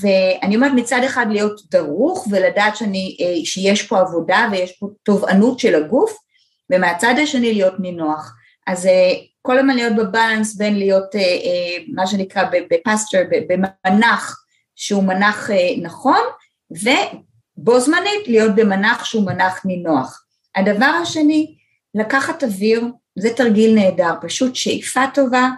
ואני 0.00 0.56
אומרת 0.56 0.72
מצד 0.76 1.00
אחד 1.06 1.26
להיות 1.30 1.60
דרוך 1.70 2.26
ולדעת 2.30 2.76
שאני, 2.76 3.16
שיש 3.44 3.82
פה 3.82 4.00
עבודה 4.00 4.48
ויש 4.52 4.72
פה 4.72 4.86
תובענות 5.02 5.58
של 5.58 5.74
הגוף, 5.74 6.18
ומהצד 6.70 7.14
השני 7.22 7.52
להיות 7.52 7.74
נינוח. 7.80 8.32
אז 8.66 8.86
אה, 8.86 9.12
כל 9.42 9.58
הזמן 9.58 9.76
להיות 9.76 9.96
בבלנס 9.96 10.56
בין 10.56 10.78
להיות 10.78 11.14
אה, 11.14 11.20
אה, 11.20 11.84
מה 11.94 12.06
שנקרא 12.06 12.42
בפסטר, 12.70 13.22
במנח 13.48 14.44
שהוא 14.76 15.04
מנח 15.04 15.50
נכון, 15.82 16.20
ובו 16.70 17.80
זמנית 17.80 18.26
להיות 18.26 18.54
במנח 18.54 19.04
שהוא 19.04 19.26
מנח 19.26 19.64
נינוח. 19.64 20.24
הדבר 20.56 20.92
השני, 21.02 21.56
לקחת 21.94 22.44
אוויר, 22.44 22.84
זה 23.18 23.34
תרגיל 23.34 23.74
נהדר, 23.74 24.14
פשוט 24.22 24.56
שאיפה 24.56 25.00
טובה, 25.14 25.48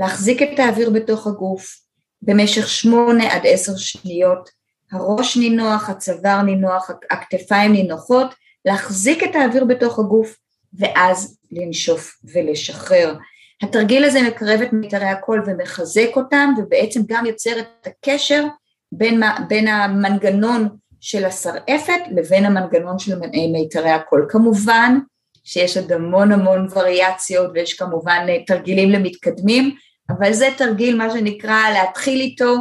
להחזיק 0.00 0.42
את 0.42 0.58
האוויר 0.58 0.90
בתוך 0.90 1.26
הגוף 1.26 1.80
במשך 2.22 2.68
שמונה 2.68 3.32
עד 3.32 3.42
עשר 3.44 3.76
שניות, 3.76 4.50
הראש 4.92 5.36
נינוח, 5.36 5.90
הצוואר 5.90 6.42
נינוח, 6.42 6.90
הכתפיים 7.10 7.72
נינוחות, 7.72 8.34
להחזיק 8.64 9.22
את 9.22 9.34
האוויר 9.34 9.64
בתוך 9.64 9.98
הגוף 9.98 10.36
ואז 10.74 11.38
לנשוף 11.50 12.18
ולשחרר. 12.34 13.14
התרגיל 13.62 14.04
הזה 14.04 14.22
מקרב 14.22 14.60
את 14.60 14.72
מיתרי 14.72 15.06
הקול 15.06 15.42
ומחזק 15.46 16.08
אותם 16.16 16.54
ובעצם 16.58 17.00
גם 17.06 17.26
יוצר 17.26 17.58
את 17.58 17.86
הקשר 17.86 18.44
בין, 18.92 19.22
בין 19.48 19.68
המנגנון 19.68 20.68
של 21.00 21.24
השרעפת 21.24 22.00
לבין 22.10 22.44
המנגנון 22.44 22.98
של 22.98 23.18
מיתרי 23.52 23.90
הקול. 23.90 24.26
כמובן 24.28 24.98
שיש 25.44 25.76
עוד 25.76 25.92
המון 25.92 26.32
המון 26.32 26.66
וריאציות 26.74 27.50
ויש 27.54 27.74
כמובן 27.74 28.26
תרגילים 28.46 28.90
למתקדמים, 28.90 29.74
אבל 30.10 30.32
זה 30.32 30.48
תרגיל 30.58 30.96
מה 30.96 31.10
שנקרא 31.10 31.70
להתחיל 31.74 32.20
איתו 32.20 32.54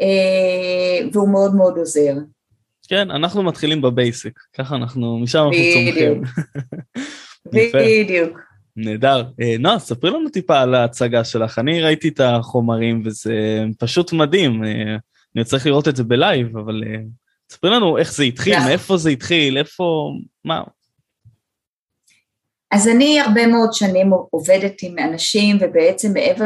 אה, 0.00 1.08
והוא 1.12 1.28
מאוד 1.28 1.54
מאוד 1.54 1.78
עוזר. 1.78 2.14
כן, 2.88 3.10
אנחנו 3.10 3.42
מתחילים 3.42 3.82
בבייסיק, 3.82 4.38
ככה 4.58 4.76
אנחנו, 4.76 5.18
משם 5.18 5.38
אנחנו 5.38 5.58
צומחים. 5.74 6.22
בדיוק. 7.52 8.38
נהדר. 8.76 9.22
אה, 9.40 9.56
נועה, 9.58 9.78
ספרי 9.78 10.10
לנו 10.10 10.28
טיפה 10.28 10.60
על 10.60 10.74
ההצגה 10.74 11.24
שלך. 11.24 11.58
אני 11.58 11.82
ראיתי 11.82 12.08
את 12.08 12.20
החומרים 12.20 13.02
וזה 13.04 13.64
פשוט 13.78 14.12
מדהים. 14.12 14.64
אה, 14.64 14.96
אני 15.36 15.44
צריך 15.44 15.66
לראות 15.66 15.88
את 15.88 15.96
זה 15.96 16.04
ב 16.04 16.13
live, 16.13 16.58
אבל 16.58 16.82
אה, 16.86 17.00
ספרי 17.52 17.70
לנו 17.70 17.98
איך 17.98 18.12
זה 18.12 18.24
התחיל, 18.24 18.58
מאיפה 18.58 18.96
זה 18.96 19.10
התחיל, 19.10 19.58
איפה, 19.58 20.10
מה. 20.44 20.62
אז 22.70 22.88
אני 22.88 23.20
הרבה 23.20 23.46
מאוד 23.46 23.72
שנים 23.72 24.10
עובדת 24.30 24.74
עם 24.82 24.98
אנשים 24.98 25.56
ובעצם 25.60 26.12
מעבר 26.12 26.44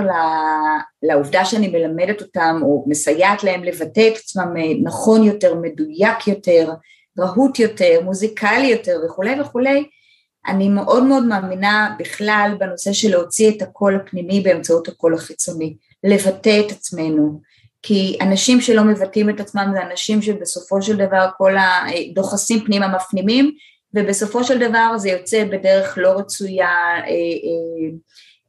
לעובדה 1.03 1.45
שאני 1.45 1.69
מלמדת 1.69 2.21
אותם 2.21 2.61
או 2.63 2.85
מסייעת 2.89 3.45
להם 3.45 3.65
לבטא 3.65 4.09
את 4.09 4.17
עצמם 4.17 4.55
נכון 4.83 5.25
יותר, 5.25 5.55
מדויק 5.55 6.29
יותר, 6.29 6.71
רהוט 7.19 7.59
יותר, 7.59 8.01
מוזיקלי 8.05 8.67
יותר 8.67 8.97
וכולי 9.07 9.41
וכולי, 9.41 9.85
אני 10.49 10.69
מאוד 10.69 11.03
מאוד 11.03 11.25
מאמינה 11.25 11.97
בכלל 11.99 12.55
בנושא 12.59 12.93
של 12.93 13.11
להוציא 13.11 13.51
את 13.51 13.63
הקול 13.63 13.97
הפנימי 13.97 14.41
באמצעות 14.41 14.89
הקול 14.89 15.15
החיצוני, 15.15 15.77
לבטא 16.05 16.61
את 16.67 16.73
עצמנו, 16.73 17.41
כי 17.83 18.19
אנשים 18.21 18.61
שלא 18.61 18.85
מבטאים 18.85 19.31
את 19.31 19.41
עצמם 19.41 19.71
זה 19.75 19.83
אנשים 19.83 20.23
שבסופו 20.23 20.83
של 20.83 20.97
דבר 20.97 21.29
כל 21.37 21.55
הדוחסים 21.59 22.65
פנימה 22.65 22.89
מפנימים, 22.89 23.51
ובסופו 23.95 24.45
של 24.45 24.69
דבר 24.69 24.99
זה 24.99 25.09
יוצא 25.09 25.45
בדרך 25.45 25.99
לא 25.99 26.11
רצויה, 26.11 26.69
אה, 26.97 27.03
אה, 27.05 27.91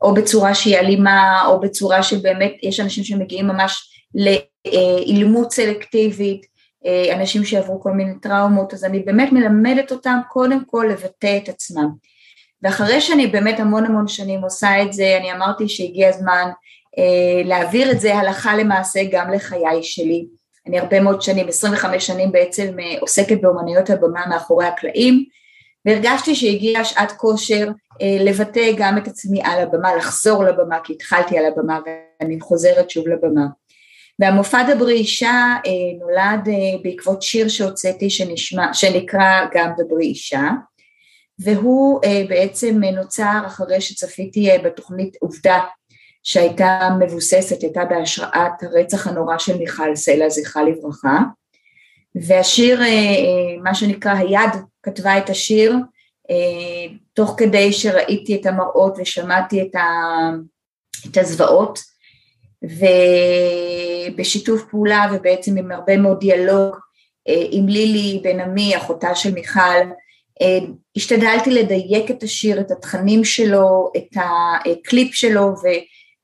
או 0.02 0.14
בצורה 0.14 0.56
שהיא 0.56 0.78
אלימה, 0.78 1.46
או 1.46 1.60
בצורה 1.60 2.04
שבאמת 2.04 2.54
יש 2.64 2.80
אנשים 2.80 3.04
שמגיעים 3.04 3.48
ממש 3.48 3.90
לאילמות 4.16 5.52
סלקטיבית, 5.52 6.46
אנשים 7.15 7.46
שעברו 7.46 7.82
כל 7.82 7.92
מיני 7.92 8.20
טראומות, 8.20 8.74
אז 8.74 8.84
אני 8.84 9.00
באמת 9.00 9.32
מלמדת 9.32 9.92
אותם 9.92 10.20
קודם 10.30 10.65
כל 10.65 10.86
לבטא 10.92 11.38
את 11.44 11.50
עצמם. 11.50 11.89
ואחרי 12.63 13.02
שאני 13.02 13.28
באמת 13.28 13.60
המון 13.60 13.86
המון 13.86 14.08
שנים 14.08 14.44
עושה 14.44 14.84
את 14.84 14.94
זה, 14.94 15.18
אני 15.20 15.34
אמרתי 15.34 15.70
שהגיע 15.70 16.10
הזמן 16.10 16.50
אה, 16.98 17.44
להעביר 17.46 17.92
את 17.92 18.00
זה 18.00 18.15
הלכה 18.15 18.56
למעשה 18.56 19.00
גם 19.12 19.32
לחיי 19.32 19.84
שלי. 19.84 20.26
אני 20.68 20.80
הרבה 20.80 21.00
מאוד 21.00 21.22
שנים, 21.22 21.48
25 21.48 22.08
שנים 22.08 22.32
בעצם 22.32 22.80
אה, 22.80 23.00
עוסקת 23.00 23.42
באומנויות 23.42 23.89
הבמה 23.89 24.26
מאחורי 24.30 24.65
הקלעים, 24.65 25.26
והרגשתי 25.86 26.36
שהגיעה 26.36 26.86
שעת 26.86 27.12
כושר 27.12 27.68
אה, 28.02 28.18
לבטא 28.20 28.72
גם 28.78 28.98
את 28.98 29.08
עצמי 29.08 29.42
על 29.44 29.62
הבמה, 29.62 29.96
לחזור 29.96 30.44
לבמה, 30.44 30.80
כי 30.84 30.94
התחלתי 30.94 31.38
על 31.38 31.46
הבמה 31.46 31.80
ואני 31.86 32.39
חוזרת 32.39 32.89
שוב 32.89 33.08
לבמה. 33.08 33.46
והמופע 34.19 34.73
דברי 34.73 34.93
אישה 34.93 35.55
אה, 35.65 35.71
נולד 35.99 36.47
אה, 36.47 36.82
בעקבות 36.84 37.21
שיר 37.21 37.47
שהוצאתי 37.47 38.10
שנשמע, 38.10 38.73
שנקרא 38.73 39.45
גם 39.53 39.71
דברי 39.77 40.05
אישה 40.05 40.49
והוא 41.39 41.99
אה, 42.03 42.23
בעצם 42.29 42.84
נוצר 42.84 43.41
אחרי 43.45 43.82
שצפיתי 43.82 44.49
בתוכנית 44.63 45.17
עובדה 45.21 45.60
שהייתה 46.23 46.89
מבוססת, 46.99 47.62
הייתה 47.62 47.86
בהשראת 47.86 48.63
הרצח 48.63 49.08
הנורא 49.08 49.38
של 49.38 49.58
מיכל 49.58 49.95
סלע 49.95 50.29
זכרה 50.29 50.63
לברכה 50.63 51.19
והשיר, 52.15 52.82
מה 53.63 53.75
שנקרא 53.75 54.13
היד 54.13 54.49
כתבה 54.84 55.17
את 55.17 55.29
השיר 55.29 55.75
תוך 57.13 57.36
כדי 57.38 57.73
שראיתי 57.73 58.36
את 58.36 58.45
המראות 58.45 58.93
ושמעתי 58.97 59.62
את, 59.62 59.75
ה, 59.75 59.82
את 61.12 61.17
הזוועות 61.17 61.79
ובשיתוף 64.12 64.63
פעולה 64.72 65.08
ובעצם 65.13 65.58
עם 65.58 65.72
הרבה 65.72 65.98
מאוד 65.98 66.19
דיאלוג 66.19 66.76
אה, 67.28 67.45
עם 67.52 67.67
לילי 67.67 68.19
בן 68.24 68.39
עמי, 68.39 68.78
אחותה 68.78 69.15
של 69.15 69.34
מיכל, 69.34 69.60
אה, 70.41 70.58
השתדלתי 70.95 71.52
לדייק 71.52 72.12
את 72.12 72.24
השיר, 72.24 72.60
את 72.60 72.72
התכנים 72.72 73.24
שלו, 73.24 73.91
את 73.98 74.08
הקליפ 74.15 75.13
שלו 75.13 75.54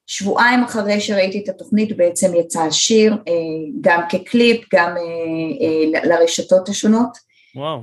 ושבועיים 0.09 0.63
אחרי 0.63 1.01
שראיתי 1.01 1.43
את 1.43 1.49
התוכנית 1.49 1.97
בעצם 1.97 2.35
יצא 2.35 2.61
השיר 2.61 3.13
אה, 3.13 3.33
גם 3.81 4.01
כקליפ, 4.09 4.65
גם 4.73 4.95
לרשתות 6.03 6.69
השונות. 6.69 7.25
וואו. 7.57 7.81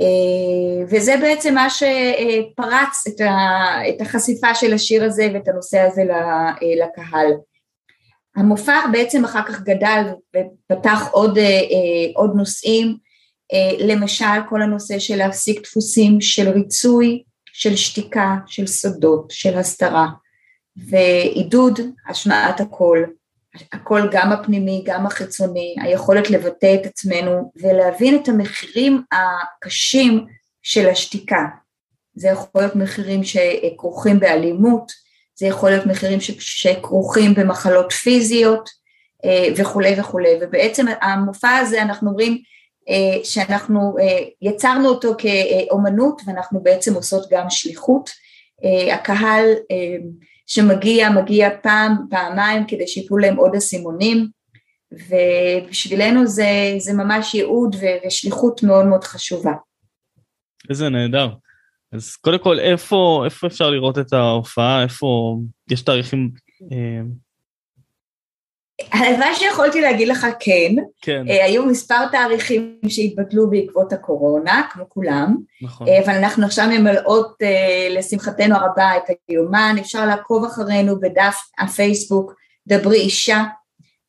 וזה 0.89 1.17
בעצם 1.21 1.55
מה 1.55 1.71
שפרץ 1.71 3.05
את 3.89 4.01
החשיפה 4.01 4.55
של 4.55 4.75
השיר 4.75 5.05
הזה 5.05 5.29
ואת 5.35 5.49
הנושא 5.49 5.79
הזה 5.79 6.03
לקהל. 6.63 7.33
המופע 8.37 8.81
בעצם 8.93 9.25
אחר 9.25 9.43
כך 9.43 9.61
גדל 9.61 10.05
ופתח 10.37 11.09
עוד, 11.13 11.39
אה, 11.39 11.45
אה, 11.45 12.11
עוד 12.15 12.31
נושאים, 12.37 12.97
למשל 13.79 14.49
כל 14.49 14.63
הנושא 14.63 14.99
של 14.99 15.17
להפסיק 15.17 15.63
דפוסים 15.63 16.21
של 16.21 16.49
ריצוי, 16.49 17.23
של 17.53 17.77
שתיקה, 17.77 18.37
של 18.47 18.67
סודות, 18.67 19.31
של 19.31 19.59
הסתרה, 19.59 20.09
ועידוד 20.77 21.81
השמעת 22.09 22.61
הקול, 22.61 23.07
הקול 23.73 24.09
גם 24.13 24.33
הפנימי, 24.33 24.83
גם 24.87 25.07
החיצוני, 25.07 25.75
היכולת 25.81 26.31
לבטא 26.31 26.75
את 26.75 26.87
עצמנו 26.87 27.53
ולהבין 27.57 28.23
את 28.23 28.29
המחירים 28.29 29.03
הקשים 29.13 30.27
של 30.63 30.89
השתיקה. 30.89 31.47
זה 32.15 32.29
יכול 32.29 32.61
להיות 32.61 32.77
מחירים 32.77 33.21
שכרוכים 33.25 34.21
באלימות, 34.21 34.93
זה 35.35 35.47
יכול 35.47 35.71
להיות 35.71 35.87
מחירים 35.87 36.19
שכרוכים 36.39 37.35
במחלות 37.35 37.93
פיזיות 37.93 38.69
אה, 39.25 39.49
וכולי 39.57 40.01
וכולי, 40.01 40.29
ובעצם 40.41 40.87
המופע 41.01 41.57
הזה 41.57 41.83
אנחנו 41.83 42.11
אומרים 42.11 42.39
אה, 42.89 43.25
שאנחנו 43.25 43.95
אה, 44.01 44.19
יצרנו 44.43 44.89
אותו 44.89 45.15
כאומנות 45.19 46.23
ואנחנו 46.27 46.63
בעצם 46.63 46.95
עושות 46.95 47.27
גם 47.31 47.51
שליחות, 47.51 48.11
הקהל 48.93 49.45
שמגיע, 50.47 51.11
מגיע 51.11 51.49
פעם, 51.63 51.97
פעמיים 52.11 52.67
כדי 52.67 52.87
שיפלו 52.87 53.19
להם 53.19 53.37
עוד 53.37 53.55
אסימונים 53.55 54.29
ובשבילנו 54.93 56.27
זה, 56.27 56.75
זה 56.79 56.93
ממש 56.93 57.35
ייעוד 57.35 57.77
ושליחות 58.07 58.63
מאוד 58.63 58.87
מאוד 58.87 59.05
חשובה. 59.05 59.53
איזה 60.71 60.89
נהדר. 60.89 61.29
אז 61.93 62.17
קודם 62.17 62.39
כל 62.39 62.61
איפה, 62.61 63.23
איפה 63.25 63.47
אפשר 63.47 63.71
לראות 63.71 63.99
את 63.99 64.13
ההופעה, 64.13 64.83
איפה 64.83 65.37
יש 65.71 65.83
תאריכים 65.83 66.31
אה, 66.73 67.03
הלוואי 68.93 69.35
שיכולתי 69.35 69.81
להגיד 69.81 70.09
לך 70.09 70.27
כן, 70.41 70.75
כן. 71.03 71.25
Uh, 71.27 71.45
היו 71.45 71.67
מספר 71.67 72.09
תאריכים 72.13 72.79
שהתבטלו 72.89 73.51
בעקבות 73.51 73.93
הקורונה, 73.93 74.63
כמו 74.71 74.85
כולם, 74.89 75.37
נכון. 75.63 75.89
Uh, 75.89 75.91
אבל 76.05 76.15
אנחנו 76.15 76.47
עכשיו 76.47 76.67
ממלאות 76.67 77.37
uh, 77.43 77.99
לשמחתנו 77.99 78.57
הרבה 78.57 78.97
את 78.97 79.03
היומן, 79.29 79.77
אפשר 79.81 80.07
לעקוב 80.07 80.45
אחרינו 80.45 81.01
בדף 81.01 81.37
הפייסבוק 81.59 82.35
דברי 82.69 82.97
אישה, 82.97 83.45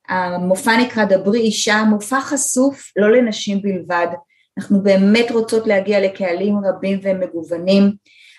המופע 0.10 0.78
נקרא 0.78 1.06
דברי 1.06 1.39
אישה, 1.39 1.84
מופע 1.84 2.22
חשוף 2.22 2.91
לא 2.96 3.12
לנשים 3.12 3.62
בלבד, 3.62 4.08
אנחנו 4.57 4.83
באמת 4.83 5.31
רוצות 5.31 5.67
להגיע 5.67 5.99
לקהלים 5.99 6.55
רבים 6.65 6.99
ומגוונים, 7.03 7.95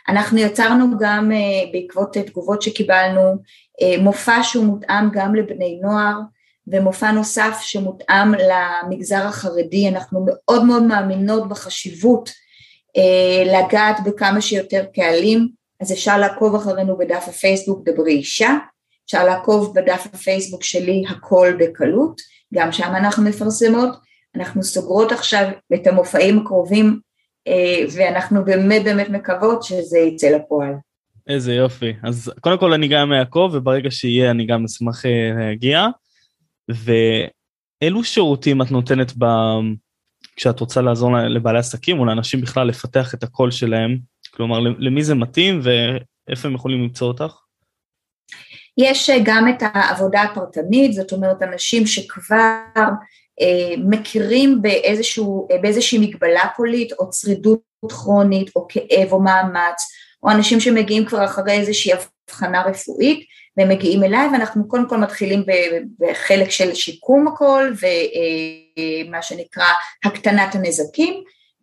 אנחנו 0.09 0.39
יצרנו 0.39 0.99
גם 0.99 1.31
uh, 1.33 1.73
בעקבות 1.73 2.17
תגובות 2.17 2.63
שקיבלנו 2.63 3.37
אה, 3.83 4.03
מופע 4.03 4.43
שהוא 4.43 4.65
מותאם 4.65 5.11
גם 5.13 5.35
לבני 5.35 5.81
נוער 5.83 6.21
ומופע 6.67 7.11
נוסף 7.11 7.59
שמותאם 7.61 8.33
למגזר 8.35 9.27
החרדי, 9.27 9.89
אנחנו 9.89 10.27
מאוד 10.27 10.65
מאוד 10.65 10.83
מאמינות 10.83 11.49
בחשיבות 11.49 12.31
אה, 12.97 13.59
לגעת 13.59 13.97
בכמה 14.05 14.41
שיותר 14.41 14.85
קהלים, 14.95 15.49
אז 15.81 15.93
אפשר 15.93 16.19
לעקוב 16.19 16.55
אחרינו 16.55 16.99
בדף 16.99 17.25
הפייסבוק 17.29 17.89
דברי 17.89 18.13
אישה, 18.13 18.57
אפשר 19.07 19.25
לעקוב 19.25 19.75
בדף 19.75 20.07
הפייסבוק 20.13 20.63
שלי 20.65 21.03
הכל 21.09 21.53
בקלות, 21.59 22.21
גם 22.55 22.73
שם 22.73 22.93
אנחנו 22.97 23.23
מפרסמות, 23.23 23.91
אנחנו 24.37 24.63
סוגרות 24.63 25.13
עכשיו 25.13 25.49
את 25.75 25.87
המופעים 25.87 26.39
הקרובים 26.39 27.01
אה, 27.49 27.85
ואנחנו 27.97 28.45
באמת 28.45 28.85
באמת 28.85 29.09
מקוות 29.09 29.63
שזה 29.63 29.99
יצא 29.99 30.27
לפועל. 30.27 30.75
איזה 31.27 31.55
יופי. 31.55 31.93
אז 32.03 32.33
קודם 32.41 32.59
כל 32.59 32.73
אני 32.73 32.89
גם 32.89 33.13
אעקוב, 33.13 33.55
וברגע 33.55 33.91
שיהיה 33.91 34.31
אני 34.31 34.47
גם 34.47 34.65
אשמח 34.65 35.07
אה, 35.07 35.31
להגיע. 35.39 35.87
ואילו 36.69 38.05
שירותים 38.05 38.63
את 38.63 38.71
נותנת 38.71 39.13
ב... 39.19 39.25
כשאת 40.37 40.61
רוצה 40.61 40.81
לעזור 40.81 41.17
לבעלי 41.17 41.59
עסקים 41.59 41.99
או 41.99 42.05
לאנשים 42.05 42.41
בכלל 42.41 42.67
לפתח 42.67 43.15
את 43.15 43.23
הקול 43.23 43.51
שלהם? 43.51 43.99
כלומר, 44.31 44.59
למי 44.61 45.05
זה 45.05 45.15
מתאים 45.15 45.61
ואיפה 45.63 46.49
הם 46.49 46.55
יכולים 46.55 46.83
למצוא 46.83 47.09
אותך? 47.09 47.35
יש 48.79 49.11
אה, 49.11 49.17
גם 49.25 49.49
את 49.49 49.63
העבודה 49.63 50.23
הפרטנית, 50.23 50.93
זאת 50.93 51.13
אומרת 51.13 51.43
אנשים 51.43 51.87
שכבר 51.87 52.89
מכירים 53.79 54.63
באיזשהו, 54.63 55.49
אה, 55.51 55.59
באיזושהי 55.59 55.99
מגבלה 55.99 56.49
קולית 56.57 56.93
או 56.93 57.11
צרידות 57.11 57.61
כרונית 57.89 58.51
או 58.57 58.67
כאב 58.69 59.13
או 59.13 59.21
מאמץ 59.21 59.83
או 60.23 60.31
אנשים 60.31 60.61
שמגיעים 60.61 61.07
כבר 61.07 61.25
אחרי 61.25 61.53
איזושהי 61.53 61.93
הבחנה 61.93 62.63
רפואית 62.63 63.27
והם 63.57 63.69
מגיעים 63.69 64.05
אליי 64.05 64.29
ואנחנו 64.33 64.69
קודם 64.69 64.89
כל 64.89 64.97
מתחילים 64.97 65.45
בחלק 65.99 66.51
של 66.51 66.75
שיקום 66.75 67.29
הכל 67.29 67.73
ומה 69.09 69.23
שנקרא 69.23 69.67
הקטנת 70.05 70.55
הנזקים 70.55 71.15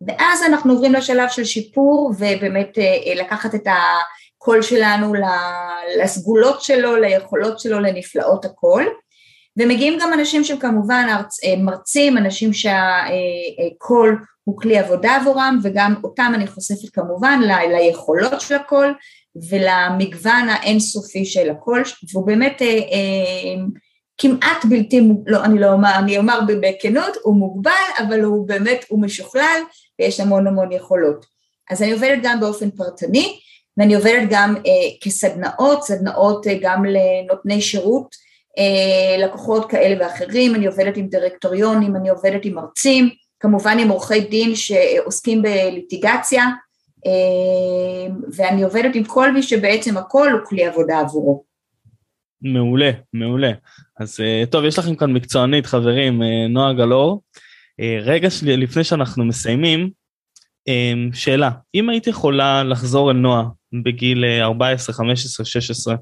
ואז 0.06 0.42
אנחנו 0.42 0.72
עוברים 0.72 0.92
לשלב 0.92 1.28
של 1.28 1.44
שיפור 1.44 2.12
ובאמת 2.18 2.78
אה, 2.78 3.14
לקחת 3.14 3.54
את 3.54 3.66
הקול 3.66 4.62
שלנו 4.62 5.12
לסגולות 6.02 6.62
שלו, 6.62 6.96
ליכולות 6.96 7.60
שלו, 7.60 7.80
לנפלאות 7.80 8.44
הקול 8.44 8.88
ומגיעים 9.58 9.98
גם 10.00 10.12
אנשים 10.12 10.44
שהם 10.44 10.58
כמובן 10.58 11.06
אה, 11.44 11.56
מרצים, 11.58 12.18
אנשים 12.18 12.50
שהקול 12.52 14.18
הוא 14.44 14.58
כלי 14.60 14.78
עבודה 14.78 15.16
עבורם 15.16 15.58
וגם 15.62 15.94
אותם 16.04 16.32
אני 16.34 16.46
חושפת 16.46 16.88
כמובן 16.92 17.40
ל, 17.42 17.76
ליכולות 17.76 18.40
של 18.40 18.54
הקול 18.54 18.94
ולמגוון 19.50 20.48
האינסופי 20.48 21.24
של 21.24 21.50
הקול 21.50 21.82
והוא 22.12 22.26
באמת 22.26 22.62
אה, 22.62 22.66
אה, 22.66 23.62
כמעט 24.18 24.64
בלתי, 24.64 25.00
לא 25.26 25.44
אני 25.44 25.60
לא 25.60 25.72
אומר, 25.72 25.90
אני 25.98 26.18
אומר 26.18 26.40
בכנות, 26.46 27.16
הוא 27.22 27.36
מוגבל 27.36 27.70
אבל 27.98 28.20
הוא 28.20 28.48
באמת, 28.48 28.84
הוא 28.88 29.02
משוכלל 29.02 29.60
ויש 29.98 30.20
המון 30.20 30.46
המון 30.46 30.72
יכולות. 30.72 31.26
אז 31.70 31.82
אני 31.82 31.92
עובדת 31.92 32.18
גם 32.22 32.40
באופן 32.40 32.70
פרטני 32.70 33.38
ואני 33.76 33.94
עובדת 33.94 34.28
גם 34.30 34.56
אה, 34.56 34.62
כסדנאות, 35.00 35.84
סדנאות 35.84 36.46
אה, 36.46 36.58
גם 36.60 36.84
לנותני 36.84 37.60
שירות, 37.60 38.14
אה, 38.14 38.31
לקוחות 39.18 39.70
כאלה 39.70 40.04
ואחרים, 40.04 40.54
אני 40.54 40.66
עובדת 40.66 40.96
עם 40.96 41.06
דירקטוריונים, 41.06 41.96
אני 41.96 42.08
עובדת 42.08 42.44
עם 42.44 42.54
מרצים, 42.54 43.10
כמובן 43.40 43.78
עם 43.78 43.88
עורכי 43.88 44.20
דין 44.20 44.54
שעוסקים 44.54 45.42
בליטיגציה, 45.42 46.44
אה, 47.06 48.14
ואני 48.36 48.62
עובדת 48.62 48.94
עם 48.94 49.04
כל 49.04 49.32
מי 49.32 49.42
שבעצם 49.42 49.96
הכל 49.96 50.32
הוא 50.32 50.40
כלי 50.44 50.66
עבודה 50.66 51.00
עבורו. 51.00 51.44
מעולה, 52.42 52.90
מעולה. 53.12 53.52
אז 54.00 54.20
אה, 54.20 54.44
טוב, 54.50 54.64
יש 54.64 54.78
לכם 54.78 54.94
כאן 54.94 55.12
מקצוענית, 55.12 55.66
חברים, 55.66 56.22
אה, 56.22 56.48
נועה 56.48 56.72
גלאור. 56.72 57.22
רגע 58.02 58.30
שלי, 58.30 58.56
לפני 58.56 58.84
שאנחנו 58.84 59.24
מסיימים, 59.24 59.90
שאלה, 61.12 61.50
אם 61.74 61.88
היית 61.88 62.06
יכולה 62.06 62.64
לחזור 62.64 63.10
אל 63.10 63.16
נועה 63.16 63.44
בגיל 63.84 64.24
14, 64.40 64.94
15, 64.94 65.46
16, 65.46 65.94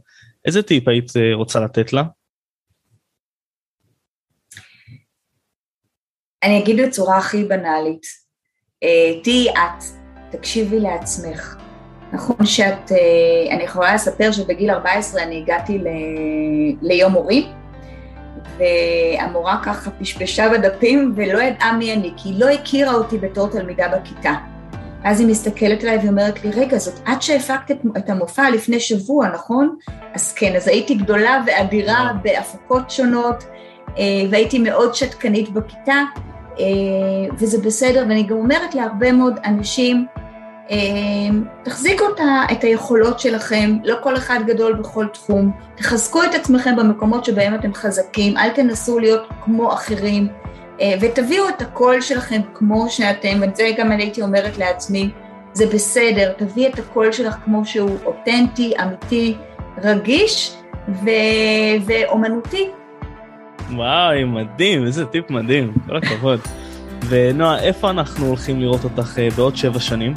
איזה 0.44 0.62
טיפ 0.62 0.88
היית 0.88 1.12
רוצה 1.34 1.60
לתת 1.60 1.92
לה? 1.92 2.02
אני 6.42 6.58
אגיד 6.58 6.80
בצורה 6.80 7.18
הכי 7.18 7.44
בנאלית, 7.44 8.06
אה, 8.82 9.20
תהיי 9.22 9.50
את, 9.50 9.84
תקשיבי 10.30 10.80
לעצמך. 10.80 11.56
נכון 12.12 12.46
שאת, 12.46 12.92
אה, 12.92 13.54
אני 13.54 13.62
יכולה 13.62 13.94
לספר 13.94 14.32
שבגיל 14.32 14.70
14 14.70 15.22
אני 15.22 15.38
הגעתי 15.42 15.78
ל, 15.78 15.86
ליום 16.82 17.12
הורים, 17.12 17.44
והמורה 18.58 19.60
ככה 19.64 19.90
פשפשה 19.90 20.48
בדפים 20.48 21.12
ולא 21.16 21.42
ידעה 21.42 21.72
מי 21.72 21.92
אני, 21.92 22.12
כי 22.16 22.28
היא 22.28 22.40
לא 22.40 22.48
הכירה 22.48 22.94
אותי 22.94 23.18
בתור 23.18 23.48
תלמידה 23.48 23.88
בכיתה. 23.88 24.34
אז 25.04 25.20
היא 25.20 25.28
מסתכלת 25.28 25.82
עליי 25.82 25.98
ואומרת 26.04 26.44
לי, 26.44 26.50
רגע, 26.50 26.78
זאת 26.78 27.00
את 27.12 27.22
שהפקת 27.22 27.76
את 27.96 28.10
המופע 28.10 28.50
לפני 28.50 28.80
שבוע, 28.80 29.28
נכון? 29.28 29.76
אז 30.14 30.32
כן, 30.32 30.56
אז 30.56 30.68
הייתי 30.68 30.94
גדולה 30.94 31.42
ואדירה 31.46 32.12
בהפקות 32.22 32.90
שונות, 32.90 33.44
אה, 33.98 34.04
והייתי 34.30 34.58
מאוד 34.58 34.94
שתקנית 34.94 35.48
בכיתה, 35.48 36.02
וזה 37.38 37.58
בסדר, 37.58 38.04
ואני 38.08 38.22
גם 38.22 38.36
אומרת 38.36 38.74
להרבה 38.74 39.12
מאוד 39.12 39.38
אנשים, 39.44 40.06
אה, 40.70 40.76
תחזיקו 41.64 42.04
את 42.52 42.64
היכולות 42.64 43.20
שלכם, 43.20 43.76
לא 43.84 43.96
כל 44.02 44.16
אחד 44.16 44.40
גדול 44.46 44.72
בכל 44.72 45.06
תחום, 45.12 45.52
תחזקו 45.76 46.24
את 46.24 46.34
עצמכם 46.34 46.76
במקומות 46.76 47.24
שבהם 47.24 47.54
אתם 47.54 47.74
חזקים, 47.74 48.36
אל 48.36 48.50
תנסו 48.50 48.98
להיות 48.98 49.22
כמו 49.44 49.72
אחרים, 49.72 50.28
אה, 50.80 50.94
ותביאו 51.00 51.48
את 51.48 51.62
הקול 51.62 52.00
שלכם 52.00 52.40
כמו 52.54 52.88
שאתם, 52.88 53.38
ואת 53.40 53.56
זה 53.56 53.70
גם 53.78 53.92
אני 53.92 54.02
הייתי 54.02 54.22
אומרת 54.22 54.58
לעצמי, 54.58 55.10
זה 55.52 55.66
בסדר, 55.66 56.32
תביא 56.32 56.68
את 56.68 56.78
הקול 56.78 57.12
שלך 57.12 57.34
כמו 57.44 57.64
שהוא 57.64 57.96
אותנטי, 58.04 58.72
אמיתי, 58.82 59.36
רגיש 59.82 60.56
ו- 60.88 61.84
ואומנותי. 61.86 62.70
וואי, 63.74 64.24
מדהים, 64.24 64.86
איזה 64.86 65.06
טיפ 65.06 65.30
מדהים, 65.30 65.72
כל 65.86 65.96
הכבוד. 65.96 66.40
ונועה, 67.08 67.62
איפה 67.62 67.90
אנחנו 67.90 68.26
הולכים 68.26 68.60
לראות 68.60 68.84
אותך 68.84 69.18
אה, 69.18 69.28
בעוד 69.36 69.56
שבע 69.56 69.80
שנים? 69.80 70.14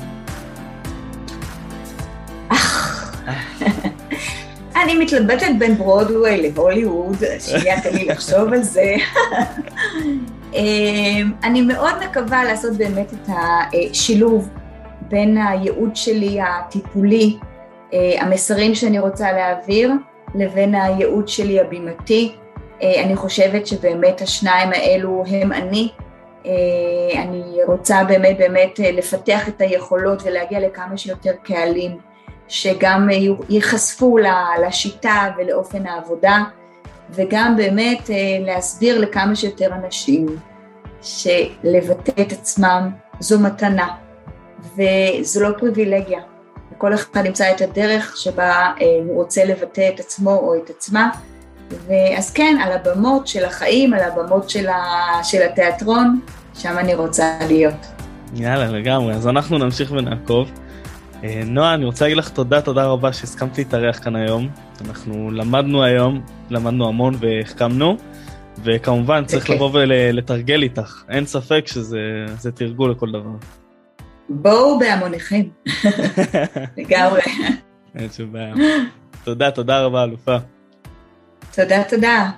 אני 4.83 4.97
מתלבטת 4.97 5.47
בין 5.59 5.75
ברודווי 5.75 6.41
להוליווד, 6.41 7.15
שנייה 7.39 7.81
תן 7.81 7.93
לי 7.93 8.05
לחשוב 8.05 8.53
על 8.53 8.61
זה. 8.61 8.93
אמ, 10.53 11.31
אני 11.43 11.61
מאוד 11.61 11.93
מקווה 12.09 12.43
לעשות 12.43 12.77
באמת 12.77 13.13
את 13.13 13.29
השילוב 13.29 14.49
בין 15.09 15.37
הייעוד 15.37 15.95
שלי 15.95 16.39
הטיפולי, 16.41 17.37
אה, 17.93 18.21
המסרים 18.21 18.75
שאני 18.75 18.99
רוצה 18.99 19.31
להעביר, 19.31 19.91
לבין 20.35 20.75
הייעוד 20.75 21.27
שלי 21.27 21.59
הבימתי. 21.59 22.35
אה, 22.81 23.03
אני 23.03 23.15
חושבת 23.15 23.67
שבאמת 23.67 24.21
השניים 24.21 24.69
האלו 24.69 25.23
הם 25.27 25.53
אני. 25.53 25.91
אה, 26.45 27.21
אני 27.21 27.57
רוצה 27.67 28.03
באמת 28.03 28.37
באמת 28.37 28.79
לפתח 28.79 29.47
את 29.47 29.61
היכולות 29.61 30.23
ולהגיע 30.25 30.59
לכמה 30.59 30.97
שיותר 30.97 31.33
קהלים 31.43 31.97
שגם 32.47 33.09
ייחשפו 33.49 34.17
לשיטה 34.61 35.29
ולאופן 35.37 35.87
העבודה. 35.87 36.43
וגם 37.15 37.55
באמת 37.57 38.09
אה, 38.09 38.15
להסביר 38.39 38.99
לכמה 38.99 39.35
שיותר 39.35 39.73
אנשים 39.73 40.25
שלבטא 41.01 42.21
את 42.21 42.31
עצמם 42.31 42.89
זו 43.19 43.39
מתנה 43.39 43.95
וזו 44.75 45.41
לא 45.41 45.49
פריבילגיה. 45.59 46.19
וכל 46.71 46.93
אחד 46.93 47.25
ימצא 47.25 47.51
את 47.51 47.61
הדרך 47.61 48.17
שבה 48.17 48.51
אה, 48.51 48.85
הוא 49.07 49.15
רוצה 49.15 49.45
לבטא 49.45 49.89
את 49.93 49.99
עצמו 49.99 50.35
או 50.35 50.55
את 50.55 50.69
עצמה. 50.69 51.09
ואז 51.87 52.33
כן, 52.33 52.57
על 52.63 52.71
הבמות 52.71 53.27
של 53.27 53.45
החיים, 53.45 53.93
על 53.93 53.99
הבמות 53.99 54.49
של, 54.49 54.67
ה... 54.67 55.23
של 55.23 55.41
התיאטרון, 55.41 56.19
שם 56.53 56.77
אני 56.77 56.95
רוצה 56.95 57.37
להיות. 57.47 57.85
יאללה, 58.35 58.67
לגמרי. 58.67 59.13
אז 59.13 59.27
אנחנו 59.27 59.57
נמשיך 59.57 59.91
ונעקוב. 59.91 60.51
אה, 61.23 61.41
נועה, 61.45 61.73
אני 61.73 61.85
רוצה 61.85 62.05
להגיד 62.05 62.17
לך 62.17 62.29
תודה, 62.29 62.61
תודה 62.61 62.85
רבה 62.85 63.13
שהסכמת 63.13 63.57
להתארח 63.57 63.99
כאן 64.03 64.15
היום. 64.15 64.49
אנחנו 64.87 65.31
למדנו 65.31 65.83
היום, 65.83 66.21
למדנו 66.49 66.87
המון 66.87 67.13
והחכמנו, 67.19 67.97
וכמובן 68.63 69.25
צריך 69.25 69.49
לבוא 69.49 69.69
ולתרגל 69.73 70.63
איתך, 70.63 71.03
אין 71.09 71.25
ספק 71.25 71.63
שזה 71.67 72.51
תרגול 72.51 72.91
לכל 72.91 73.11
דבר. 73.11 73.35
בואו 74.29 74.79
בהמוניכם, 74.79 75.41
לגמרי. 76.77 77.21
אין 77.95 78.09
שום 78.17 78.31
בעיה. 78.31 78.53
תודה, 79.23 79.51
תודה 79.51 79.81
רבה, 79.81 80.03
אלופה. 80.03 80.37
תודה, 81.55 81.83
תודה. 81.89 82.31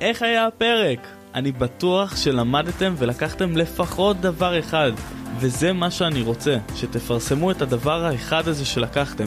איך 0.00 0.22
היה 0.22 0.46
הפרק? 0.46 0.98
אני 1.34 1.52
בטוח 1.52 2.16
שלמדתם 2.16 2.94
ולקחתם 2.98 3.56
לפחות 3.56 4.20
דבר 4.20 4.58
אחד, 4.58 4.92
וזה 5.38 5.72
מה 5.72 5.90
שאני 5.90 6.22
רוצה, 6.22 6.56
שתפרסמו 6.74 7.50
את 7.50 7.62
הדבר 7.62 8.04
האחד 8.04 8.48
הזה 8.48 8.64
שלקחתם. 8.64 9.24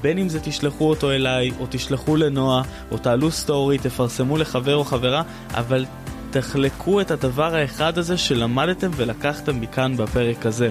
בין 0.00 0.18
אם 0.18 0.28
זה 0.28 0.40
תשלחו 0.40 0.88
אותו 0.88 1.10
אליי, 1.10 1.50
או 1.60 1.66
תשלחו 1.70 2.16
לנועה, 2.16 2.62
או 2.90 2.98
תעלו 2.98 3.30
סטורי, 3.30 3.78
תפרסמו 3.78 4.36
לחבר 4.36 4.76
או 4.76 4.84
חברה, 4.84 5.22
אבל 5.54 5.84
תחלקו 6.30 7.00
את 7.00 7.10
הדבר 7.10 7.54
האחד 7.54 7.98
הזה 7.98 8.16
שלמדתם 8.16 8.90
ולקחתם 8.96 9.60
מכאן 9.60 9.96
בפרק 9.96 10.46
הזה. 10.46 10.70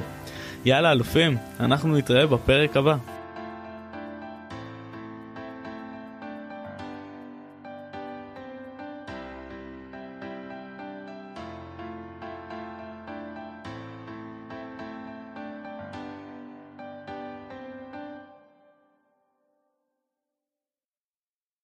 יאללה 0.66 0.92
אלופים, 0.92 1.38
אנחנו 1.60 1.98
נתראה 1.98 2.28
בפרק 2.28 2.78
הבא. 2.78 3.17